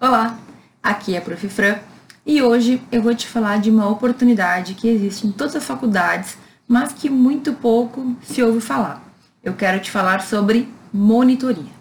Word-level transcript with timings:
Olá, 0.00 0.38
aqui 0.80 1.16
é 1.16 1.18
a 1.18 1.20
Prof. 1.20 1.48
Fran 1.48 1.76
e 2.24 2.40
hoje 2.40 2.80
eu 2.92 3.02
vou 3.02 3.12
te 3.16 3.26
falar 3.26 3.58
de 3.58 3.68
uma 3.68 3.88
oportunidade 3.88 4.74
que 4.74 4.86
existe 4.86 5.26
em 5.26 5.32
todas 5.32 5.56
as 5.56 5.64
faculdades, 5.64 6.38
mas 6.68 6.92
que 6.92 7.10
muito 7.10 7.52
pouco 7.54 8.14
se 8.22 8.40
ouve 8.40 8.60
falar. 8.60 9.02
Eu 9.42 9.54
quero 9.54 9.80
te 9.80 9.90
falar 9.90 10.20
sobre 10.20 10.68
monitoria. 10.92 11.72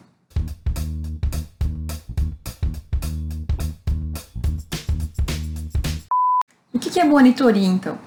O 6.74 6.80
que 6.80 7.00
é 7.00 7.04
monitoria 7.04 7.68
então? 7.68 8.00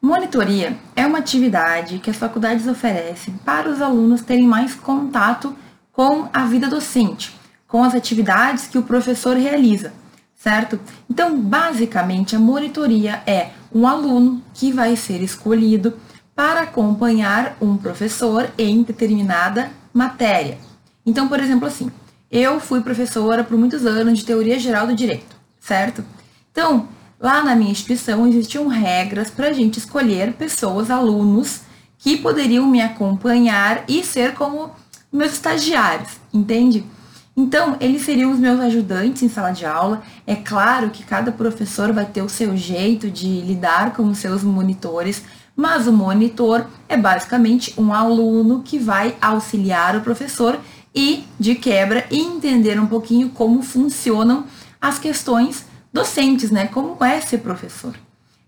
Monitoria 0.00 0.78
é 0.94 1.04
uma 1.04 1.18
atividade 1.18 1.98
que 1.98 2.08
as 2.08 2.16
faculdades 2.16 2.68
oferecem 2.68 3.34
para 3.44 3.68
os 3.68 3.82
alunos 3.82 4.20
terem 4.20 4.46
mais 4.46 4.76
contato 4.76 5.56
com 5.92 6.28
a 6.32 6.44
vida 6.44 6.68
docente 6.68 7.34
com 7.66 7.82
as 7.82 7.94
atividades 7.94 8.66
que 8.66 8.78
o 8.78 8.82
professor 8.82 9.36
realiza, 9.36 9.92
certo? 10.34 10.78
Então, 11.10 11.40
basicamente, 11.40 12.36
a 12.36 12.38
monitoria 12.38 13.22
é 13.26 13.50
um 13.74 13.86
aluno 13.86 14.42
que 14.54 14.72
vai 14.72 14.96
ser 14.96 15.22
escolhido 15.22 15.94
para 16.34 16.62
acompanhar 16.62 17.56
um 17.60 17.76
professor 17.76 18.50
em 18.58 18.82
determinada 18.82 19.70
matéria. 19.92 20.58
Então, 21.04 21.28
por 21.28 21.40
exemplo, 21.40 21.66
assim, 21.66 21.90
eu 22.30 22.60
fui 22.60 22.80
professora 22.80 23.42
por 23.42 23.56
muitos 23.56 23.86
anos 23.86 24.18
de 24.18 24.24
teoria 24.24 24.58
geral 24.58 24.86
do 24.86 24.94
direito, 24.94 25.34
certo? 25.58 26.04
Então, 26.52 26.88
lá 27.18 27.42
na 27.42 27.54
minha 27.54 27.70
instituição 27.70 28.26
existiam 28.26 28.66
regras 28.66 29.30
para 29.30 29.48
a 29.48 29.52
gente 29.52 29.78
escolher 29.78 30.34
pessoas, 30.34 30.90
alunos, 30.90 31.60
que 31.98 32.18
poderiam 32.18 32.66
me 32.66 32.82
acompanhar 32.82 33.84
e 33.88 34.04
ser 34.04 34.34
como 34.34 34.70
meus 35.10 35.32
estagiários, 35.32 36.20
entende? 36.32 36.84
Então, 37.36 37.76
eles 37.80 38.02
seriam 38.02 38.32
os 38.32 38.38
meus 38.38 38.58
ajudantes 38.58 39.22
em 39.22 39.28
sala 39.28 39.50
de 39.50 39.66
aula. 39.66 40.02
É 40.26 40.34
claro 40.34 40.88
que 40.88 41.04
cada 41.04 41.30
professor 41.30 41.92
vai 41.92 42.06
ter 42.06 42.22
o 42.22 42.30
seu 42.30 42.56
jeito 42.56 43.10
de 43.10 43.42
lidar 43.42 43.92
com 43.92 44.04
os 44.04 44.16
seus 44.16 44.42
monitores, 44.42 45.22
mas 45.54 45.86
o 45.86 45.92
monitor 45.92 46.66
é 46.88 46.96
basicamente 46.96 47.74
um 47.78 47.92
aluno 47.92 48.62
que 48.64 48.78
vai 48.78 49.14
auxiliar 49.20 49.96
o 49.96 50.00
professor 50.00 50.58
e, 50.94 51.24
de 51.38 51.54
quebra, 51.54 52.06
entender 52.10 52.80
um 52.80 52.86
pouquinho 52.86 53.28
como 53.28 53.60
funcionam 53.60 54.46
as 54.80 54.98
questões 54.98 55.66
docentes, 55.92 56.50
né? 56.50 56.66
Como 56.66 57.04
é 57.04 57.20
ser 57.20 57.38
professor. 57.38 57.94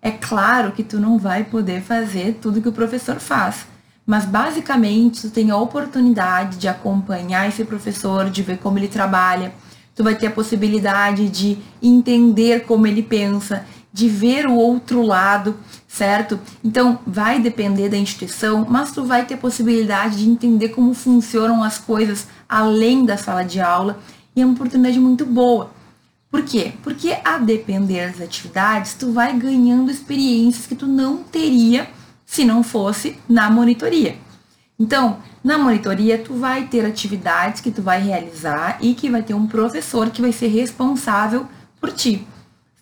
É 0.01 0.11
claro 0.11 0.73
que 0.73 0.83
tu 0.83 0.99
não 0.99 1.19
vai 1.19 1.45
poder 1.45 1.83
fazer 1.83 2.39
tudo 2.41 2.63
que 2.63 2.69
o 2.69 2.73
professor 2.73 3.17
faz 3.17 3.67
mas 4.09 4.25
basicamente 4.25 5.21
tu 5.21 5.29
tem 5.29 5.51
a 5.51 5.57
oportunidade 5.59 6.57
de 6.57 6.67
acompanhar 6.67 7.47
esse 7.47 7.63
professor, 7.63 8.31
de 8.31 8.43
ver 8.43 8.57
como 8.57 8.79
ele 8.79 8.89
trabalha, 8.89 9.53
tu 9.95 10.03
vai 10.03 10.15
ter 10.15 10.29
a 10.29 10.31
possibilidade 10.31 11.29
de 11.29 11.59
entender 11.83 12.65
como 12.65 12.87
ele 12.87 13.03
pensa, 13.03 13.67
de 13.93 14.09
ver 14.09 14.47
o 14.47 14.55
outro 14.55 15.03
lado, 15.03 15.59
certo? 15.87 16.41
Então 16.65 16.99
vai 17.07 17.39
depender 17.39 17.91
da 17.91 17.99
instituição, 17.99 18.67
mas 18.67 18.93
tu 18.93 19.05
vai 19.05 19.27
ter 19.27 19.35
a 19.35 19.37
possibilidade 19.37 20.17
de 20.17 20.31
entender 20.31 20.71
como 20.71 20.95
funcionam 20.95 21.63
as 21.63 21.77
coisas 21.77 22.29
além 22.49 23.05
da 23.05 23.19
sala 23.19 23.43
de 23.43 23.61
aula 23.61 23.99
e 24.35 24.41
é 24.41 24.45
uma 24.47 24.55
oportunidade 24.55 24.99
muito 24.99 25.27
boa. 25.27 25.71
Por 26.31 26.43
quê? 26.45 26.73
Porque 26.83 27.15
a 27.23 27.37
depender 27.37 28.13
das 28.13 28.23
atividades, 28.23 28.95
tu 28.95 29.13
vai 29.13 29.37
ganhando 29.37 29.91
experiências 29.91 30.67
que 30.67 30.75
tu 30.75 30.87
não 30.87 31.19
teria 31.19 31.91
se 32.29 32.45
não 32.45 32.63
fosse 32.63 33.19
na 33.27 33.51
monitoria. 33.51 34.17
Então, 34.79 35.17
na 35.43 35.57
monitoria, 35.57 36.19
tu 36.19 36.35
vai 36.35 36.67
ter 36.67 36.85
atividades 36.85 37.63
que 37.63 37.71
tu 37.71 37.81
vai 37.81 38.03
realizar 38.03 38.77
e 38.83 38.95
que 38.95 39.09
vai 39.09 39.23
ter 39.23 39.33
um 39.33 39.47
professor 39.47 40.11
que 40.11 40.21
vai 40.21 40.31
ser 40.31 40.49
responsável 40.49 41.47
por 41.81 41.91
ti, 41.91 42.29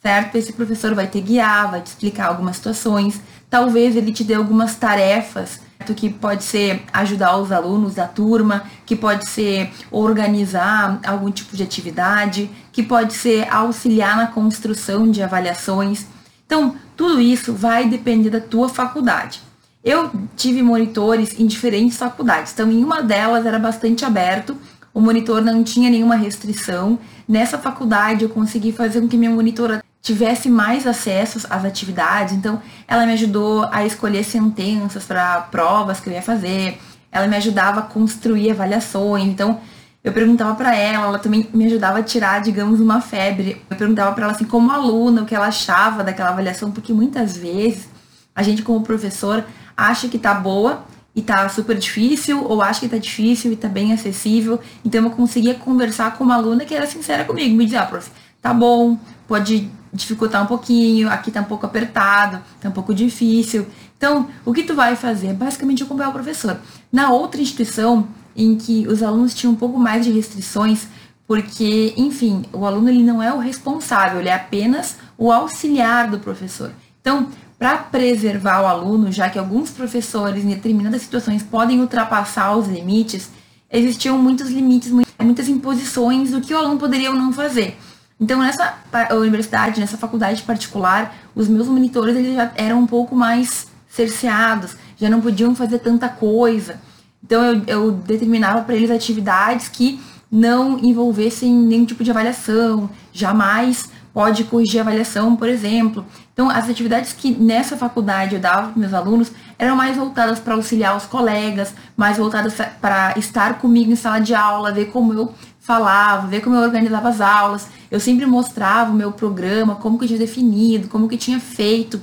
certo? 0.03 0.34
Esse 0.34 0.53
professor 0.53 0.97
vai 0.97 1.06
te 1.06 1.20
guiar, 1.20 1.70
vai 1.70 1.80
te 1.80 1.86
explicar 1.86 2.27
algumas 2.27 2.56
situações, 2.56 3.20
talvez 3.48 3.94
ele 3.94 4.12
te 4.12 4.25
dê 4.25 4.34
algumas 4.34 4.75
tarefas 4.75 5.60
que 5.94 6.10
pode 6.10 6.42
ser 6.42 6.82
ajudar 6.92 7.37
os 7.37 7.53
alunos 7.53 7.94
da 7.94 8.09
turma, 8.09 8.65
que 8.84 8.97
pode 8.97 9.28
ser 9.31 9.71
organizar 9.92 10.98
algum 11.06 11.31
tipo 11.31 11.56
de 11.56 11.62
atividade, 11.62 12.50
que 12.72 12.82
pode 12.82 13.15
ser 13.15 13.47
auxiliar 13.48 14.16
na 14.16 14.26
construção 14.26 15.09
de 15.09 15.22
avaliações. 15.22 16.04
Então, 16.44 16.75
tudo 16.97 17.21
isso 17.21 17.53
vai 17.53 17.89
depender 17.89 18.31
da 18.31 18.41
tua 18.41 18.69
faculdade. 18.69 19.41
Eu 19.84 20.11
tive 20.37 20.62
monitores 20.62 21.39
em 21.39 21.47
diferentes 21.47 21.97
faculdades, 21.97 22.53
então 22.53 22.71
em 22.71 22.83
uma 22.83 23.03
delas 23.03 23.47
era 23.47 23.59
bastante 23.59 24.05
aberto, 24.05 24.57
o 24.93 25.01
monitor 25.01 25.43
não 25.43 25.62
tinha 25.62 25.91
nenhuma 25.91 26.17
restrição. 26.17 26.99
Nessa 27.29 27.59
faculdade 27.59 28.25
eu 28.25 28.31
consegui 28.31 28.73
fazer 28.73 29.01
com 29.01 29.09
que 29.09 29.17
minha 29.17 29.31
monitora 29.31 29.84
tivesse 30.03 30.49
mais 30.49 30.87
acesso 30.87 31.47
às 31.51 31.65
atividades, 31.65 32.34
então 32.34 32.61
ela 32.89 33.05
me 33.05 33.13
ajudou 33.13 33.69
a 33.71 33.84
escolher 33.84 34.25
sentenças 34.25 35.05
para 35.05 35.43
provas 35.43 36.01
que 36.01 36.09
eu 36.09 36.15
ia 36.15 36.23
fazer, 36.23 36.81
ela 37.13 37.27
me 37.27 37.37
ajudava 37.37 37.81
a 37.81 37.83
construir 37.83 38.51
avaliações, 38.51 39.25
então 39.25 39.61
eu 40.06 40.12
perguntava 40.12 40.55
para 40.55 40.72
ela, 40.72 41.06
ela 41.06 41.19
também 41.19 41.49
me 41.53 41.67
ajudava 41.67 41.99
a 41.99 42.03
tirar, 42.03 42.41
digamos, 42.41 42.78
uma 42.78 43.00
febre. 43.00 43.61
Eu 43.69 43.77
perguntava 43.77 44.15
para 44.15 44.22
ela 44.22 44.33
assim, 44.33 44.44
como 44.44 44.71
aluna, 44.71 45.22
o 45.22 45.27
que 45.27 45.34
ela 45.34 45.49
achava 45.49 46.05
daquela 46.05 46.28
avaliação, 46.28 46.71
porque 46.71 46.93
muitas 46.93 47.37
vezes 47.37 47.89
a 48.33 48.41
gente 48.41 48.62
como 48.62 48.83
professor 48.83 49.45
acha 49.77 50.06
que 50.06 50.16
tá 50.16 50.33
boa 50.33 50.84
e 51.12 51.21
tá 51.21 51.49
super 51.49 51.77
difícil, 51.77 52.45
ou 52.45 52.62
acha 52.62 52.78
que 52.78 52.89
tá 52.89 52.99
difícil 52.99 53.50
e 53.50 53.56
tá 53.56 53.66
bem 53.66 53.93
acessível. 53.93 54.61
Então 54.84 55.03
eu 55.03 55.11
conseguia 55.11 55.55
conversar 55.55 56.16
com 56.16 56.22
uma 56.22 56.37
aluna 56.37 56.65
que 56.65 56.72
era 56.72 56.87
sincera 56.87 57.25
comigo, 57.25 57.56
me 57.56 57.65
dizia, 57.65 57.81
ah, 57.81 57.87
prof, 57.87 58.09
tá 58.41 58.55
bom, 58.55 58.97
pode 59.27 59.69
dificultar 59.93 60.41
um 60.41 60.47
pouquinho, 60.47 61.11
aqui 61.11 61.33
tá 61.33 61.41
um 61.41 61.45
pouco 61.45 61.66
apertado, 61.66 62.41
tá 62.61 62.69
um 62.69 62.72
pouco 62.72 62.95
difícil. 62.95 63.66
Então, 63.97 64.28
o 64.45 64.53
que 64.53 64.62
tu 64.62 64.72
vai 64.72 64.95
fazer? 64.95 65.33
Basicamente 65.33 65.83
acompanhar 65.83 66.11
o 66.11 66.12
professor. 66.12 66.59
Na 66.93 67.11
outra 67.11 67.41
instituição, 67.41 68.06
em 68.36 68.56
que 68.56 68.86
os 68.86 69.02
alunos 69.02 69.34
tinham 69.34 69.52
um 69.52 69.56
pouco 69.56 69.78
mais 69.78 70.04
de 70.04 70.12
restrições, 70.12 70.86
porque, 71.26 71.94
enfim, 71.97 72.44
o 72.52 72.64
aluno 72.64 72.88
ele 72.88 73.02
não 73.02 73.22
é 73.22 73.32
o 73.32 73.38
responsável, 73.38 74.20
ele 74.20 74.28
é 74.28 74.34
apenas 74.34 74.97
o 75.19 75.32
auxiliar 75.32 76.10
do 76.10 76.19
professor. 76.19 76.70
Então, 77.00 77.28
para 77.58 77.78
preservar 77.78 78.62
o 78.62 78.66
aluno, 78.66 79.10
já 79.10 79.30
que 79.30 79.38
alguns 79.38 79.70
professores 79.70 80.44
em 80.44 80.48
determinadas 80.48 81.02
situações 81.02 81.42
podem 81.42 81.80
ultrapassar 81.80 82.54
os 82.54 82.69
limites, 82.69 83.30
existiam 83.72 84.19
muitos 84.19 84.50
limites, 84.50 84.92
muitas 85.18 85.48
imposições 85.48 86.30
do 86.30 86.41
que 86.41 86.53
o 86.53 86.58
aluno 86.58 86.78
poderia 86.78 87.10
ou 87.10 87.16
não 87.16 87.32
fazer. 87.32 87.78
Então, 88.20 88.41
nessa 88.41 88.74
universidade, 89.12 89.80
nessa 89.80 89.97
faculdade 89.97 90.42
particular, 90.42 91.14
os 91.34 91.48
meus 91.48 91.66
monitores 91.66 92.16
eles 92.16 92.34
já 92.34 92.50
eram 92.56 92.80
um 92.80 92.86
pouco 92.86 93.14
mais 93.14 93.66
cerceados, 93.88 94.76
já 94.97 95.08
não 95.10 95.20
podiam 95.20 95.54
fazer 95.54 95.78
tanta 95.78 96.08
coisa. 96.08 96.78
Então 97.25 97.43
eu, 97.44 97.62
eu 97.66 97.93
determinava 97.93 98.62
para 98.62 98.75
eles 98.75 98.91
atividades 98.91 99.69
que 99.69 100.00
não 100.31 100.78
envolvessem 100.78 101.53
nenhum 101.53 101.84
tipo 101.84 102.03
de 102.03 102.10
avaliação, 102.10 102.91
jamais 103.12 103.88
pode 104.16 104.44
corrigir 104.44 104.81
avaliação, 104.81 105.37
por 105.37 105.47
exemplo. 105.47 106.03
Então, 106.32 106.49
as 106.49 106.71
atividades 106.71 107.12
que 107.12 107.32
nessa 107.32 107.77
faculdade 107.77 108.34
eu 108.34 108.41
dava 108.41 108.69
para 108.69 108.81
meus 108.81 108.94
alunos 108.94 109.31
eram 109.59 109.77
mais 109.77 109.94
voltadas 109.94 110.38
para 110.38 110.54
auxiliar 110.54 110.97
os 110.97 111.04
colegas, 111.04 111.75
mais 111.94 112.16
voltadas 112.16 112.54
para 112.81 113.12
estar 113.19 113.59
comigo 113.59 113.93
em 113.93 113.94
sala 113.97 114.19
de 114.19 114.34
aula, 114.34 114.72
ver 114.72 114.87
como 114.87 115.12
eu 115.12 115.34
falava, 115.60 116.28
ver 116.28 116.41
como 116.41 116.56
eu 116.56 116.62
organizava 116.62 117.10
as 117.10 117.21
aulas. 117.21 117.69
Eu 117.91 118.00
sempre 118.00 118.25
mostrava 118.25 118.91
o 118.91 118.94
meu 118.94 119.12
programa, 119.12 119.75
como 119.77 119.98
que 119.98 120.04
eu 120.04 120.09
tinha 120.09 120.19
definido, 120.19 120.88
como 120.88 121.09
que 121.09 121.16
eu 121.16 121.19
tinha 121.19 121.38
feito. 121.38 122.00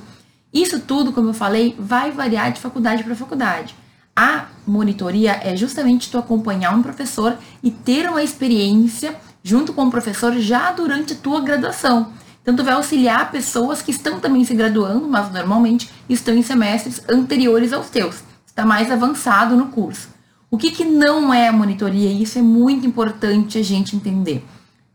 Isso 0.52 0.78
tudo, 0.78 1.12
como 1.12 1.30
eu 1.30 1.34
falei, 1.34 1.74
vai 1.76 2.12
variar 2.12 2.52
de 2.52 2.60
faculdade 2.60 3.02
para 3.02 3.16
faculdade. 3.16 3.74
A 4.16 4.46
monitoria 4.66 5.40
é 5.42 5.56
justamente 5.56 6.10
tu 6.10 6.18
acompanhar 6.18 6.74
um 6.74 6.82
professor 6.82 7.36
e 7.62 7.70
ter 7.70 8.08
uma 8.08 8.22
experiência 8.22 9.16
junto 9.42 9.72
com 9.72 9.84
o 9.86 9.90
professor 9.90 10.32
já 10.38 10.70
durante 10.70 11.12
a 11.12 11.16
tua 11.16 11.40
graduação. 11.40 12.12
Então, 12.40 12.54
tu 12.54 12.62
vai 12.62 12.74
auxiliar 12.74 13.30
pessoas 13.30 13.80
que 13.82 13.90
estão 13.90 14.20
também 14.20 14.44
se 14.44 14.54
graduando, 14.54 15.08
mas 15.08 15.32
normalmente 15.32 15.90
estão 16.08 16.34
em 16.34 16.42
semestres 16.42 17.02
anteriores 17.08 17.72
aos 17.72 17.88
teus. 17.88 18.22
Está 18.46 18.64
mais 18.64 18.90
avançado 18.90 19.56
no 19.56 19.66
curso. 19.66 20.08
O 20.50 20.56
que, 20.58 20.70
que 20.70 20.84
não 20.84 21.34
é 21.34 21.48
a 21.48 21.52
monitoria? 21.52 22.12
Isso 22.12 22.38
é 22.38 22.42
muito 22.42 22.86
importante 22.86 23.58
a 23.58 23.64
gente 23.64 23.96
entender. 23.96 24.44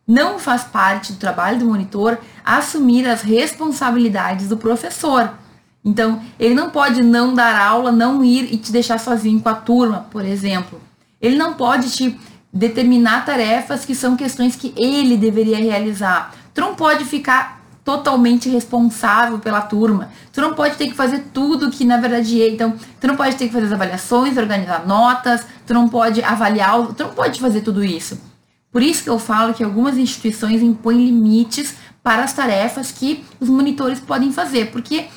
Não 0.08 0.40
faz 0.40 0.64
parte 0.64 1.12
do 1.12 1.20
trabalho 1.20 1.60
do 1.60 1.66
monitor 1.66 2.18
assumir 2.46 3.08
as 3.08 3.22
responsabilidades 3.22 4.48
do 4.48 4.56
professor. 4.56 5.34
Então, 5.84 6.22
ele 6.40 6.54
não 6.54 6.70
pode 6.70 7.02
não 7.02 7.34
dar 7.34 7.60
aula, 7.60 7.92
não 7.92 8.24
ir 8.24 8.54
e 8.54 8.58
te 8.58 8.72
deixar 8.72 9.00
sozinho 9.00 9.40
com 9.40 9.50
a 9.50 9.56
turma, 9.56 10.08
por 10.12 10.26
exemplo. 10.26 10.82
Ele 11.22 11.38
não 11.38 11.54
pode 11.54 11.90
te 11.92 12.20
determinar 12.52 13.26
tarefas 13.26 13.86
que 13.86 13.96
são 13.96 14.16
questões 14.16 14.56
que 14.56 14.74
ele 14.76 15.16
deveria 15.16 15.58
realizar. 15.58 16.34
Tu 16.54 16.62
não 16.62 16.76
pode 16.76 17.06
ficar 17.06 17.60
totalmente 17.84 18.50
responsável 18.50 19.40
pela 19.40 19.62
turma. 19.62 20.12
Tu 20.32 20.42
não 20.42 20.54
pode 20.54 20.76
ter 20.76 20.88
que 20.88 20.96
fazer 20.96 21.26
tudo 21.34 21.72
que 21.72 21.86
na 21.86 21.98
verdade 21.98 22.42
é. 22.42 22.50
Então, 22.50 22.76
tu 23.00 23.08
não 23.08 23.16
pode 23.16 23.36
ter 23.36 23.48
que 23.48 23.54
fazer 23.54 23.68
as 23.68 23.72
avaliações, 23.72 24.38
organizar 24.38 24.86
notas, 24.86 25.46
tu 25.66 25.74
não 25.74 25.88
pode 25.88 26.22
avaliar, 26.24 26.88
tu 26.94 27.04
não 27.04 27.14
pode 27.14 27.40
fazer 27.40 27.62
tudo 27.62 27.84
isso. 27.84 28.20
Por 28.72 28.84
isso 28.84 29.04
que 29.04 29.10
eu 29.10 29.18
falo 29.18 29.54
que 29.54 29.64
algumas 29.64 29.98
instituições 29.98 30.62
impõem 30.62 31.06
limites 31.06 31.76
para 32.04 32.24
as 32.24 32.34
tarefas 32.34 32.92
que 32.92 33.24
os 33.40 33.50
monitores 33.50 34.00
podem 34.00 34.32
fazer, 34.32 34.72
porque 34.72 35.08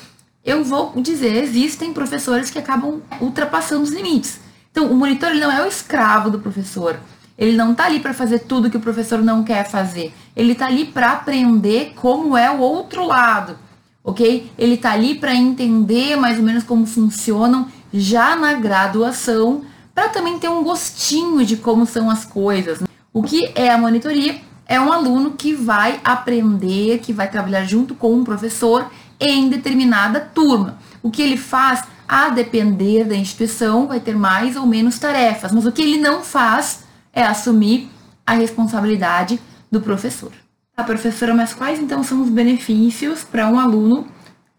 eu 0.43 0.63
vou 0.63 0.91
dizer, 1.01 1.35
existem 1.43 1.93
professores 1.93 2.49
que 2.49 2.59
acabam 2.59 3.01
ultrapassando 3.21 3.83
os 3.83 3.91
limites. 3.91 4.39
Então, 4.71 4.87
o 4.87 4.95
monitor 4.95 5.29
ele 5.29 5.39
não 5.39 5.51
é 5.51 5.63
o 5.63 5.67
escravo 5.67 6.29
do 6.29 6.39
professor. 6.39 6.99
Ele 7.37 7.55
não 7.55 7.71
está 7.71 7.85
ali 7.85 7.99
para 7.99 8.13
fazer 8.13 8.39
tudo 8.39 8.69
que 8.69 8.77
o 8.77 8.81
professor 8.81 9.19
não 9.19 9.43
quer 9.43 9.69
fazer. 9.69 10.13
Ele 10.35 10.51
está 10.51 10.67
ali 10.67 10.85
para 10.85 11.11
aprender 11.11 11.93
como 11.95 12.35
é 12.37 12.51
o 12.51 12.59
outro 12.59 13.05
lado, 13.05 13.57
ok? 14.03 14.51
Ele 14.57 14.75
está 14.75 14.91
ali 14.91 15.15
para 15.15 15.33
entender 15.33 16.15
mais 16.15 16.37
ou 16.37 16.43
menos 16.43 16.63
como 16.63 16.85
funcionam 16.85 17.67
já 17.93 18.35
na 18.35 18.53
graduação, 18.53 19.63
para 19.93 20.09
também 20.09 20.39
ter 20.39 20.49
um 20.49 20.63
gostinho 20.63 21.45
de 21.45 21.55
como 21.55 21.85
são 21.85 22.09
as 22.09 22.25
coisas. 22.25 22.79
Né? 22.79 22.87
O 23.13 23.21
que 23.21 23.51
é 23.55 23.69
a 23.69 23.77
monitoria? 23.77 24.41
É 24.65 24.79
um 24.79 24.91
aluno 24.91 25.31
que 25.31 25.53
vai 25.53 25.99
aprender, 26.03 26.99
que 26.99 27.13
vai 27.13 27.29
trabalhar 27.29 27.63
junto 27.63 27.93
com 27.93 28.13
um 28.13 28.23
professor 28.23 28.89
em 29.23 29.49
determinada 29.49 30.19
turma. 30.19 30.77
O 31.01 31.09
que 31.09 31.21
ele 31.21 31.37
faz, 31.37 31.83
a 32.07 32.29
depender 32.29 33.05
da 33.05 33.15
instituição, 33.15 33.87
vai 33.87 33.99
ter 33.99 34.15
mais 34.15 34.55
ou 34.55 34.67
menos 34.67 34.99
tarefas, 34.99 35.51
mas 35.51 35.65
o 35.65 35.71
que 35.71 35.81
ele 35.81 35.97
não 35.97 36.21
faz 36.21 36.83
é 37.13 37.23
assumir 37.23 37.89
a 38.25 38.33
responsabilidade 38.33 39.39
do 39.71 39.81
professor. 39.81 40.31
A 40.75 40.81
tá, 40.81 40.83
professora, 40.83 41.33
mas 41.33 41.53
quais 41.53 41.79
então 41.79 42.03
são 42.03 42.21
os 42.21 42.29
benefícios 42.29 43.23
para 43.23 43.47
um 43.47 43.59
aluno 43.59 44.07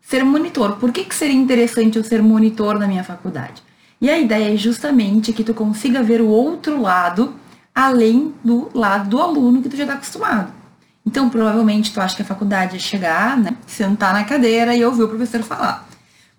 ser 0.01 0.25
monitor? 0.25 0.77
Por 0.77 0.93
que, 0.93 1.05
que 1.05 1.15
seria 1.15 1.35
interessante 1.35 1.99
eu 1.99 2.05
ser 2.05 2.23
monitor 2.23 2.79
na 2.79 2.87
minha 2.87 3.03
faculdade? 3.03 3.63
E 4.01 4.09
a 4.09 4.19
ideia 4.19 4.55
é 4.55 4.57
justamente 4.57 5.33
que 5.33 5.43
tu 5.43 5.53
consiga 5.55 6.03
ver 6.03 6.21
o 6.21 6.29
outro 6.29 6.81
lado, 6.81 7.35
além 7.75 8.35
do 8.45 8.71
lado 8.75 9.09
do 9.09 9.21
aluno 9.21 9.61
que 9.61 9.69
tu 9.69 9.77
já 9.77 9.85
está 9.85 9.95
acostumado. 9.95 10.53
Então, 11.07 11.29
provavelmente, 11.29 11.93
tu 11.93 12.01
acha 12.01 12.17
que 12.17 12.23
a 12.23 12.25
faculdade 12.25 12.77
é 12.77 12.79
chegar, 12.79 13.37
né, 13.37 13.57
sentar 13.67 14.15
na 14.15 14.25
cadeira 14.25 14.75
e 14.75 14.85
ouvir 14.85 15.03
o 15.03 15.09
professor 15.09 15.43
falar. 15.43 15.87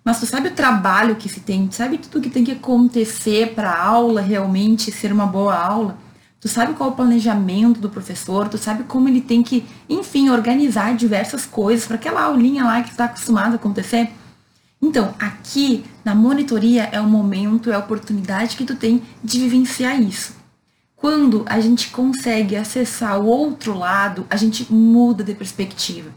Mas 0.04 0.20
tu 0.20 0.26
sabe 0.26 0.48
o 0.48 0.52
trabalho 0.52 1.16
que 1.16 1.28
se 1.28 1.40
tem, 1.40 1.66
tu 1.66 1.74
sabe 1.74 1.98
tudo 1.98 2.20
que 2.20 2.30
tem 2.30 2.44
que 2.44 2.52
acontecer 2.52 3.54
para 3.54 3.70
a 3.70 3.82
aula 3.82 4.20
realmente 4.20 4.92
ser 4.92 5.12
uma 5.12 5.26
boa 5.26 5.56
aula? 5.56 5.98
Tu 6.40 6.48
sabe 6.48 6.74
qual 6.74 6.90
é 6.90 6.92
o 6.92 6.96
planejamento 6.96 7.80
do 7.80 7.88
professor, 7.88 8.48
tu 8.48 8.56
sabe 8.56 8.84
como 8.84 9.08
ele 9.08 9.20
tem 9.20 9.42
que, 9.42 9.66
enfim, 9.88 10.30
organizar 10.30 10.94
diversas 10.94 11.44
coisas 11.44 11.86
para 11.86 11.96
aquela 11.96 12.22
aulinha 12.22 12.64
lá 12.64 12.82
que 12.82 12.90
está 12.90 13.06
acostumado 13.06 13.54
a 13.54 13.56
acontecer. 13.56 14.12
Então, 14.80 15.12
aqui 15.18 15.84
na 16.04 16.14
monitoria 16.14 16.84
é 16.92 17.00
o 17.00 17.08
momento, 17.08 17.72
é 17.72 17.74
a 17.74 17.80
oportunidade 17.80 18.56
que 18.56 18.64
tu 18.64 18.76
tem 18.76 19.02
de 19.24 19.40
vivenciar 19.40 20.00
isso. 20.00 20.35
Quando 21.06 21.44
a 21.46 21.60
gente 21.60 21.90
consegue 21.90 22.56
acessar 22.56 23.20
o 23.20 23.26
outro 23.26 23.78
lado, 23.78 24.26
a 24.28 24.34
gente 24.34 24.72
muda 24.72 25.22
de 25.22 25.36
perspectiva. 25.36 26.10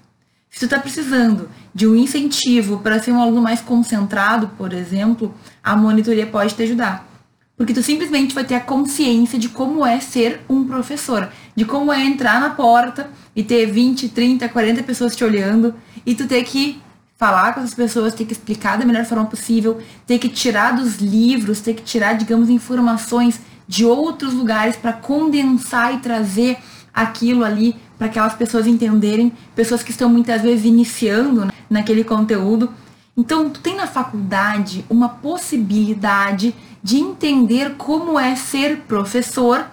Se 0.50 0.62
tu 0.62 0.65
está 0.65 0.80
precisando 0.80 1.47
de 1.71 1.86
um 1.86 1.95
incentivo 1.95 2.80
para 2.80 3.00
ser 3.00 3.12
um 3.12 3.21
aluno 3.21 3.39
mais 3.39 3.62
concentrado, 3.62 4.47
por 4.57 4.74
exemplo, 4.74 5.31
a 5.63 5.75
monitoria 5.75 6.25
pode 6.25 6.56
te 6.56 6.63
ajudar. 6.63 7.07
Porque 7.56 7.71
tu 7.71 7.83
simplesmente 7.83 8.33
vai 8.33 8.44
ter 8.44 8.56
a 8.56 8.59
consciência 8.59 9.38
de 9.38 9.50
como 9.50 9.86
é 9.86 10.00
ser 10.00 10.41
um 10.50 10.65
professor, 10.65 11.30
de 11.56 11.65
como 11.65 11.94
é 11.94 12.03
entrar 12.03 12.41
na 12.41 12.50
porta 12.50 13.12
e 13.36 13.44
ter 13.44 13.68
20, 13.68 14.09
30, 14.09 14.50
40 14.50 14.81
pessoas 14.81 15.15
te 15.15 15.24
olhando 15.24 15.75
e 16.03 16.15
tu 16.15 16.25
ter 16.25 16.44
que 16.45 16.81
falar 17.15 17.53
com 17.53 17.59
essas 17.59 17.75
pessoas, 17.75 18.15
ter 18.15 18.25
que 18.25 18.33
explicar 18.33 18.75
da 18.80 18.86
melhor 18.86 19.06
forma 19.06 19.25
possível, 19.25 19.80
ter 20.07 20.18
que 20.18 20.30
tirar 20.30 20.71
dos 20.71 20.95
livros, 20.97 21.59
ter 21.59 21.75
que 21.75 21.83
tirar, 21.83 22.13
digamos, 22.13 22.50
informações 22.50 23.39
de 23.69 23.86
outros 23.86 24.33
lugares 24.33 24.75
para 24.75 24.92
condensar 24.92 25.94
e 25.94 26.00
trazer 26.00 26.57
aquilo 26.92 27.45
ali 27.45 27.75
para 28.00 28.07
aquelas 28.07 28.33
pessoas 28.33 28.66
entenderem, 28.66 29.31
pessoas 29.56 29.83
que 29.83 29.92
estão 29.92 30.10
muitas 30.10 30.42
vezes 30.42 30.66
iniciando 30.66 31.45
né, 31.45 31.51
naquele 31.69 32.04
conteúdo. 32.04 32.74
Então, 33.16 33.48
tu 33.48 33.60
tem 33.60 33.75
na 33.75 33.86
faculdade 33.86 34.83
uma 34.89 35.07
possibilidade 35.07 36.56
de 36.81 36.98
entender 36.98 37.75
como 37.75 38.19
é 38.19 38.36
ser 38.36 38.77
professor, 38.88 39.68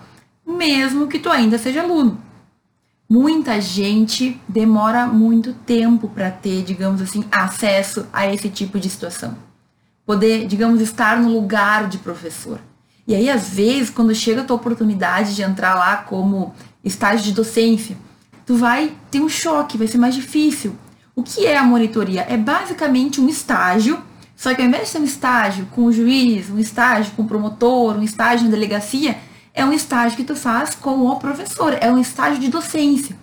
mesmo 0.46 1.06
que 1.06 1.18
tu 1.18 1.30
ainda 1.30 1.56
seja 1.56 1.80
aluno. 1.80 2.20
Muita 3.08 3.58
gente 3.62 4.38
demora 4.46 5.06
muito 5.06 5.54
tempo 5.54 6.06
para 6.06 6.30
ter, 6.30 6.64
digamos 6.64 7.00
assim, 7.00 7.24
acesso 7.32 8.06
a 8.12 8.30
esse 8.30 8.50
tipo 8.50 8.78
de 8.78 8.90
situação. 8.90 9.38
Poder, 10.04 10.46
digamos, 10.46 10.82
estar 10.82 11.18
no 11.18 11.30
lugar 11.30 11.88
de 11.88 11.96
professor. 11.96 12.60
E 13.06 13.14
aí, 13.14 13.30
às 13.30 13.50
vezes, 13.50 13.90
quando 13.90 14.14
chega 14.14 14.40
a 14.40 14.44
tua 14.44 14.56
oportunidade 14.56 15.34
de 15.34 15.42
entrar 15.42 15.74
lá 15.74 15.96
como 15.98 16.54
estágio 16.84 17.24
de 17.24 17.32
docência, 17.32 17.96
tu 18.44 18.56
vai 18.56 18.92
ter 19.10 19.20
um 19.20 19.28
choque, 19.28 19.78
vai 19.78 19.86
ser 19.86 19.98
mais 19.98 20.14
difícil. 20.14 20.76
O 21.14 21.22
que 21.22 21.46
é 21.46 21.56
a 21.56 21.62
monitoria? 21.62 22.26
É 22.28 22.36
basicamente 22.36 23.20
um 23.20 23.28
estágio 23.28 24.02
só 24.36 24.54
que 24.54 24.60
ao 24.60 24.68
invés 24.68 24.84
de 24.84 24.88
ser 24.90 24.98
um 24.98 25.04
estágio 25.04 25.66
com 25.74 25.86
o 25.86 25.92
juiz, 25.92 26.50
um 26.50 26.58
estágio 26.58 27.12
com 27.16 27.22
o 27.22 27.26
promotor, 27.26 27.96
um 27.96 28.02
estágio 28.02 28.44
na 28.44 28.50
delegacia, 28.50 29.16
é 29.54 29.64
um 29.64 29.72
estágio 29.72 30.16
que 30.16 30.24
tu 30.24 30.36
faz 30.36 30.74
com 30.74 31.06
o 31.06 31.16
professor, 31.16 31.76
é 31.80 31.90
um 31.90 31.98
estágio 31.98 32.38
de 32.38 32.48
docência. 32.48 33.16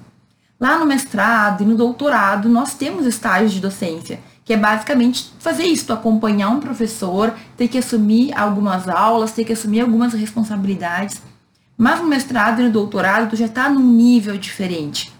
Lá 0.64 0.80
no 0.80 0.86
mestrado 0.86 1.62
e 1.62 1.66
no 1.66 1.76
doutorado, 1.76 2.48
nós 2.48 2.74
temos 2.74 3.06
estágios 3.06 3.52
de 3.52 3.60
docência, 3.60 4.22
que 4.46 4.54
é 4.54 4.56
basicamente 4.56 5.34
fazer 5.38 5.66
isso, 5.66 5.92
acompanhar 5.92 6.48
um 6.52 6.62
professor, 6.62 7.34
ter 7.58 7.68
que 7.68 7.78
assumir 7.78 8.34
algumas 8.34 8.88
aulas, 8.88 9.34
ter 9.34 9.44
que 9.44 9.52
assumir 9.52 9.82
algumas 9.82 10.14
responsabilidades. 10.14 11.22
Mas 11.78 12.00
no 12.00 12.08
mestrado 12.08 12.62
e 12.62 12.64
no 12.64 12.72
doutorado, 12.72 13.30
tu 13.30 13.36
já 13.36 13.48
está 13.48 13.68
num 13.68 13.86
nível 13.86 14.38
diferente. 14.38 15.12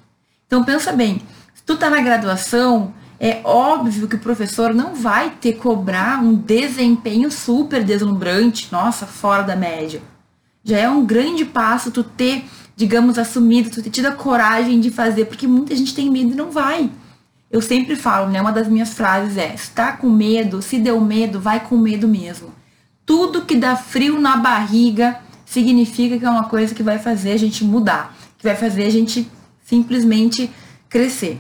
Então 0.48 0.64
pensa 0.64 0.94
bem, 0.94 1.22
se 1.54 1.62
tu 1.66 1.74
está 1.74 1.90
na 1.90 2.00
graduação, 2.00 2.94
é 3.20 3.42
óbvio 3.44 4.08
que 4.08 4.16
o 4.16 4.20
professor 4.20 4.74
não 4.74 4.96
vai 4.96 5.30
ter 5.30 5.58
cobrar 5.58 6.24
um 6.24 6.34
desempenho 6.34 7.30
super 7.30 7.84
deslumbrante, 7.84 8.70
nossa, 8.72 9.06
fora 9.06 9.44
da 9.44 9.58
média. 9.58 10.02
Já 10.64 10.78
é 10.78 10.90
um 10.90 11.06
grande 11.06 11.44
passo 11.44 11.92
tu 11.92 12.02
ter, 12.02 12.46
digamos, 12.76 13.18
assumido, 13.18 13.70
tu 13.70 13.82
ter 13.82 13.90
tido 13.90 14.08
a 14.08 14.12
coragem 14.12 14.80
de 14.80 14.90
fazer, 14.90 15.26
porque 15.26 15.48
muita 15.48 15.76
gente 15.76 15.94
tem 15.94 16.10
medo 16.10 16.32
e 16.32 16.36
não 16.36 16.52
vai. 16.52 16.90
Eu 17.52 17.62
sempre 17.62 17.96
falo, 17.96 18.32
né? 18.32 18.42
Uma 18.42 18.52
das 18.52 18.68
minhas 18.68 18.94
frases 18.94 19.38
é: 19.38 19.56
se 19.56 19.70
tá 19.72 19.92
com 19.92 20.10
medo, 20.10 20.62
se 20.62 20.80
deu 20.80 21.00
medo, 21.00 21.40
vai 21.40 21.60
com 21.60 21.78
medo 21.78 22.08
mesmo. 22.08 22.52
Tudo 23.06 23.46
que 23.46 23.56
dá 23.56 23.76
frio 23.76 24.20
na 24.20 24.38
barriga 24.38 25.20
significa 25.46 26.18
que 26.18 26.26
é 26.26 26.30
uma 26.30 26.46
coisa 26.46 26.74
que 26.74 26.82
vai 26.82 26.98
fazer 26.98 27.34
a 27.34 27.38
gente 27.38 27.64
mudar, 27.64 28.16
que 28.38 28.44
vai 28.44 28.56
fazer 28.56 28.86
a 28.86 28.90
gente 28.90 29.30
simplesmente 29.64 30.50
crescer. 30.90 31.40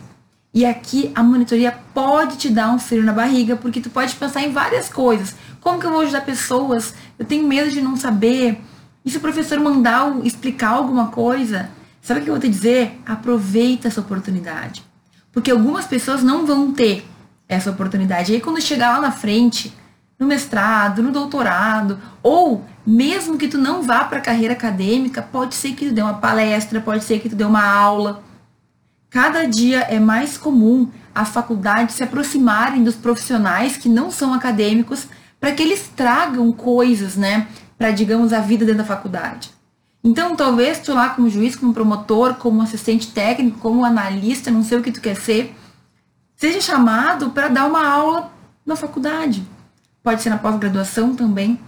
E 0.53 0.65
aqui 0.65 1.11
a 1.15 1.23
monitoria 1.23 1.71
pode 1.95 2.37
te 2.37 2.47
dar 2.47 2.71
um 2.71 2.77
frio 2.77 3.03
na 3.03 3.11
barriga, 3.11 3.55
porque 3.55 3.81
tu 3.81 3.89
pode 3.89 4.13
pensar 4.15 4.43
em 4.43 4.51
várias 4.51 4.87
coisas. 4.87 5.35
Como 5.59 5.79
que 5.79 5.87
eu 5.87 5.91
vou 5.91 6.01
ajudar 6.01 6.21
pessoas? 6.21 6.93
Eu 7.17 7.25
tenho 7.25 7.47
medo 7.47 7.71
de 7.71 7.81
não 7.81 7.95
saber. 7.95 8.61
E 9.05 9.11
se 9.11 9.17
o 9.17 9.21
professor 9.21 9.59
mandar 9.59 10.17
explicar 10.23 10.69
alguma 10.69 11.07
coisa, 11.07 11.69
sabe 12.01 12.19
o 12.19 12.23
que 12.23 12.29
eu 12.29 12.33
vou 12.33 12.41
te 12.41 12.49
dizer? 12.49 12.99
Aproveita 13.05 13.87
essa 13.87 14.01
oportunidade. 14.01 14.83
Porque 15.31 15.51
algumas 15.51 15.85
pessoas 15.85 16.23
não 16.23 16.45
vão 16.45 16.71
ter 16.71 17.05
essa 17.47 17.71
oportunidade. 17.71 18.31
E 18.31 18.35
aí 18.35 18.41
quando 18.41 18.61
chegar 18.61 18.93
lá 18.93 19.01
na 19.01 19.11
frente, 19.11 19.73
no 20.17 20.27
mestrado, 20.27 21.03
no 21.03 21.11
doutorado, 21.11 21.99
ou 22.21 22.63
mesmo 22.85 23.37
que 23.37 23.47
tu 23.47 23.57
não 23.57 23.81
vá 23.83 24.03
para 24.05 24.19
a 24.19 24.21
carreira 24.21 24.53
acadêmica, 24.53 25.21
pode 25.21 25.55
ser 25.55 25.73
que 25.73 25.87
tu 25.87 25.93
dê 25.93 26.01
uma 26.01 26.15
palestra, 26.15 26.79
pode 26.79 27.03
ser 27.03 27.19
que 27.19 27.29
tu 27.29 27.35
dê 27.35 27.43
uma 27.43 27.63
aula 27.65 28.23
Cada 29.13 29.45
dia 29.45 29.81
é 29.81 29.99
mais 29.99 30.39
comum 30.39 30.89
as 31.13 31.29
faculdades 31.29 31.93
se 31.93 32.03
aproximarem 32.03 32.83
dos 32.83 32.95
profissionais 32.95 33.77
que 33.77 33.87
não 33.87 34.09
são 34.09 34.33
acadêmicos 34.33 35.07
para 35.39 35.51
que 35.51 35.61
eles 35.61 35.87
tragam 35.95 36.51
coisas, 36.51 37.15
né, 37.15 37.45
para 37.83 37.91
digamos 37.91 38.31
a 38.31 38.39
vida 38.39 38.63
dentro 38.63 38.77
da 38.77 38.87
faculdade. 38.87 39.51
Então, 40.01 40.37
talvez 40.37 40.79
tu 40.79 40.93
lá 40.93 41.09
como 41.09 41.29
juiz, 41.29 41.53
como 41.53 41.73
promotor, 41.73 42.35
como 42.35 42.61
assistente 42.61 43.11
técnico, 43.11 43.59
como 43.59 43.83
analista, 43.83 44.49
não 44.49 44.63
sei 44.63 44.77
o 44.77 44.81
que 44.81 44.89
tu 44.89 45.01
quer 45.01 45.17
ser, 45.17 45.53
seja 46.33 46.61
chamado 46.61 47.31
para 47.31 47.49
dar 47.49 47.65
uma 47.65 47.85
aula 47.85 48.31
na 48.65 48.77
faculdade. 48.77 49.45
Pode 50.01 50.21
ser 50.21 50.29
na 50.29 50.37
pós-graduação 50.37 51.13
também. 51.13 51.59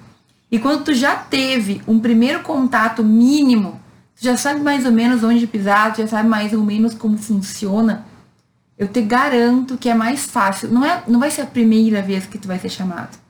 E 0.50 0.58
quando 0.58 0.86
tu 0.86 0.94
já 0.94 1.18
teve 1.18 1.82
um 1.86 2.00
primeiro 2.00 2.44
contato 2.44 3.04
mínimo 3.04 3.82
tu 4.16 4.24
já 4.24 4.38
sabe 4.38 4.62
mais 4.62 4.86
ou 4.86 4.94
menos 4.94 5.22
onde 5.22 5.46
pisar, 5.46 5.92
tu 5.92 6.02
já 6.02 6.08
sabe 6.08 6.30
mais 6.30 6.54
ou 6.54 6.64
menos 6.64 6.94
como 6.94 7.18
funciona, 7.18 8.06
eu 8.78 8.88
te 8.88 9.02
garanto 9.02 9.78
que 9.78 9.90
é 9.90 9.94
mais 9.94 10.26
fácil. 10.26 10.70
Não, 10.72 10.86
é, 10.86 11.04
não 11.10 11.20
vai 11.20 11.30
ser 11.30 11.42
a 11.42 11.46
primeira 11.46 12.02
vez 12.02 12.26
que 12.26 12.38
tu 12.38 12.48
vai 12.48 12.58
ser 12.58 12.70
chamado. 12.70 13.25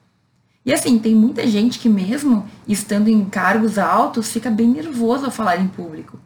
E 0.66 0.74
assim, 0.74 0.98
tem 0.98 1.14
muita 1.14 1.46
gente 1.46 1.78
que 1.78 1.88
mesmo 1.88 2.50
estando 2.68 3.08
em 3.08 3.24
cargos 3.26 3.78
altos, 3.78 4.32
fica 4.32 4.50
bem 4.50 4.68
nervoso 4.68 5.26
ao 5.26 5.32
falar 5.32 5.58
em 5.58 5.68
público. 5.68 6.20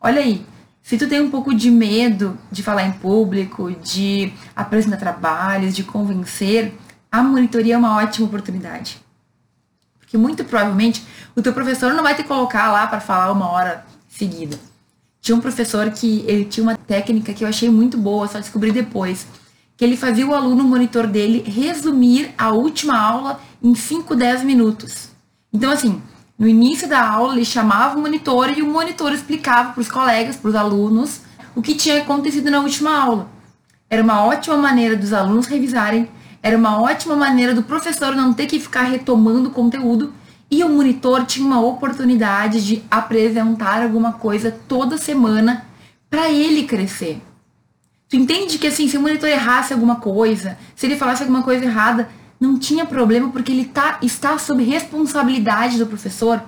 Olha 0.00 0.20
aí, 0.20 0.44
se 0.82 0.98
tu 0.98 1.08
tem 1.08 1.20
um 1.20 1.30
pouco 1.30 1.54
de 1.54 1.70
medo 1.70 2.36
de 2.50 2.62
falar 2.62 2.84
em 2.84 2.92
público, 2.92 3.70
de 3.70 4.32
apresentar 4.56 4.96
trabalhos, 4.96 5.74
de 5.74 5.84
convencer, 5.84 6.74
a 7.10 7.22
monitoria 7.22 7.74
é 7.74 7.78
uma 7.78 7.96
ótima 7.96 8.26
oportunidade. 8.26 9.00
Porque 10.00 10.18
muito 10.18 10.44
provavelmente 10.44 11.04
o 11.36 11.42
teu 11.42 11.52
professor 11.52 11.94
não 11.94 12.02
vai 12.02 12.14
te 12.14 12.24
colocar 12.24 12.72
lá 12.72 12.86
para 12.88 13.00
falar 13.00 13.30
uma 13.30 13.50
hora 13.50 13.86
seguida. 14.08 14.58
Tinha 15.20 15.34
um 15.34 15.40
professor 15.40 15.90
que 15.90 16.24
ele 16.26 16.44
tinha 16.44 16.62
uma 16.62 16.76
técnica 16.76 17.32
que 17.32 17.44
eu 17.44 17.48
achei 17.48 17.70
muito 17.70 17.96
boa, 17.96 18.28
só 18.28 18.38
descobri 18.38 18.70
depois, 18.70 19.26
que 19.76 19.84
ele 19.84 19.96
fazia 19.96 20.26
o 20.26 20.34
aluno 20.34 20.64
monitor 20.64 21.06
dele 21.06 21.44
resumir 21.46 22.34
a 22.38 22.50
última 22.50 22.98
aula 22.98 23.40
em 23.62 23.74
5, 23.74 24.14
10 24.14 24.42
minutos. 24.42 25.10
Então 25.52 25.70
assim, 25.70 26.00
no 26.38 26.48
início 26.48 26.88
da 26.88 27.08
aula 27.08 27.34
ele 27.34 27.44
chamava 27.44 27.98
o 27.98 28.00
monitor 28.00 28.56
e 28.56 28.62
o 28.62 28.70
monitor 28.70 29.12
explicava 29.12 29.72
para 29.72 29.80
os 29.80 29.90
colegas, 29.90 30.36
para 30.36 30.48
os 30.48 30.54
alunos, 30.54 31.20
o 31.54 31.62
que 31.62 31.74
tinha 31.74 32.02
acontecido 32.02 32.50
na 32.50 32.60
última 32.60 32.96
aula. 32.96 33.28
Era 33.88 34.02
uma 34.02 34.24
ótima 34.24 34.56
maneira 34.56 34.96
dos 34.96 35.12
alunos 35.12 35.46
revisarem, 35.46 36.08
era 36.42 36.56
uma 36.56 36.80
ótima 36.80 37.16
maneira 37.16 37.54
do 37.54 37.62
professor 37.62 38.14
não 38.14 38.32
ter 38.32 38.46
que 38.46 38.60
ficar 38.60 38.82
retomando 38.82 39.48
o 39.48 39.52
conteúdo 39.52 40.12
e 40.50 40.62
o 40.62 40.68
monitor 40.68 41.24
tinha 41.24 41.46
uma 41.46 41.60
oportunidade 41.60 42.64
de 42.64 42.82
apresentar 42.90 43.82
alguma 43.82 44.12
coisa 44.12 44.50
toda 44.68 44.96
semana 44.96 45.66
para 46.08 46.30
ele 46.30 46.64
crescer. 46.64 47.20
Tu 48.08 48.16
entende 48.16 48.58
que 48.58 48.66
assim, 48.66 48.88
se 48.88 48.96
o 48.96 49.00
monitor 49.00 49.28
errasse 49.28 49.72
alguma 49.72 49.96
coisa, 49.96 50.56
se 50.74 50.86
ele 50.86 50.96
falasse 50.96 51.22
alguma 51.22 51.42
coisa 51.42 51.64
errada, 51.64 52.08
não 52.40 52.58
tinha 52.58 52.84
problema 52.84 53.30
porque 53.30 53.50
ele 53.50 53.64
tá, 53.64 53.98
está 54.02 54.38
sob 54.38 54.62
responsabilidade 54.62 55.78
do 55.78 55.86
professor. 55.86 56.42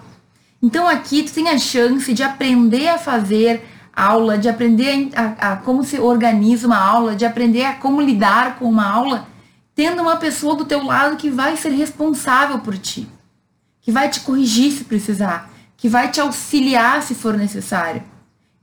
Então 0.62 0.87
aqui 0.87 1.23
tu 1.23 1.33
tem 1.33 1.49
a 1.49 1.59
chance 1.59 2.12
de 2.12 2.23
aprender 2.23 2.88
a 2.88 2.99
fazer 2.99 3.65
aula, 3.95 4.38
de 4.38 4.49
aprender 4.49 5.11
a, 5.15 5.23
a, 5.23 5.53
a 5.53 5.57
como 5.57 5.83
se 5.83 5.99
organiza 5.99 6.67
uma 6.67 6.79
aula, 6.79 7.17
de 7.17 7.25
aprender 7.25 7.65
a 7.65 7.75
como 7.75 8.00
lidar 8.00 8.57
com 8.59 8.67
uma 8.67 8.88
aula, 8.88 9.27
tendo 9.75 10.03
uma 10.03 10.17
pessoa 10.17 10.55
do 10.55 10.65
teu 10.65 10.85
lado 10.85 11.17
que 11.17 11.31
vai 11.31 11.57
ser 11.57 11.71
responsável 11.71 12.61
por 12.61 12.77
ti 12.79 13.09
que 13.88 13.93
vai 13.93 14.11
te 14.11 14.21
corrigir 14.21 14.71
se 14.71 14.85
precisar, 14.85 15.50
que 15.75 15.88
vai 15.88 16.11
te 16.11 16.21
auxiliar 16.21 17.03
se 17.03 17.15
for 17.15 17.38
necessário. 17.38 18.03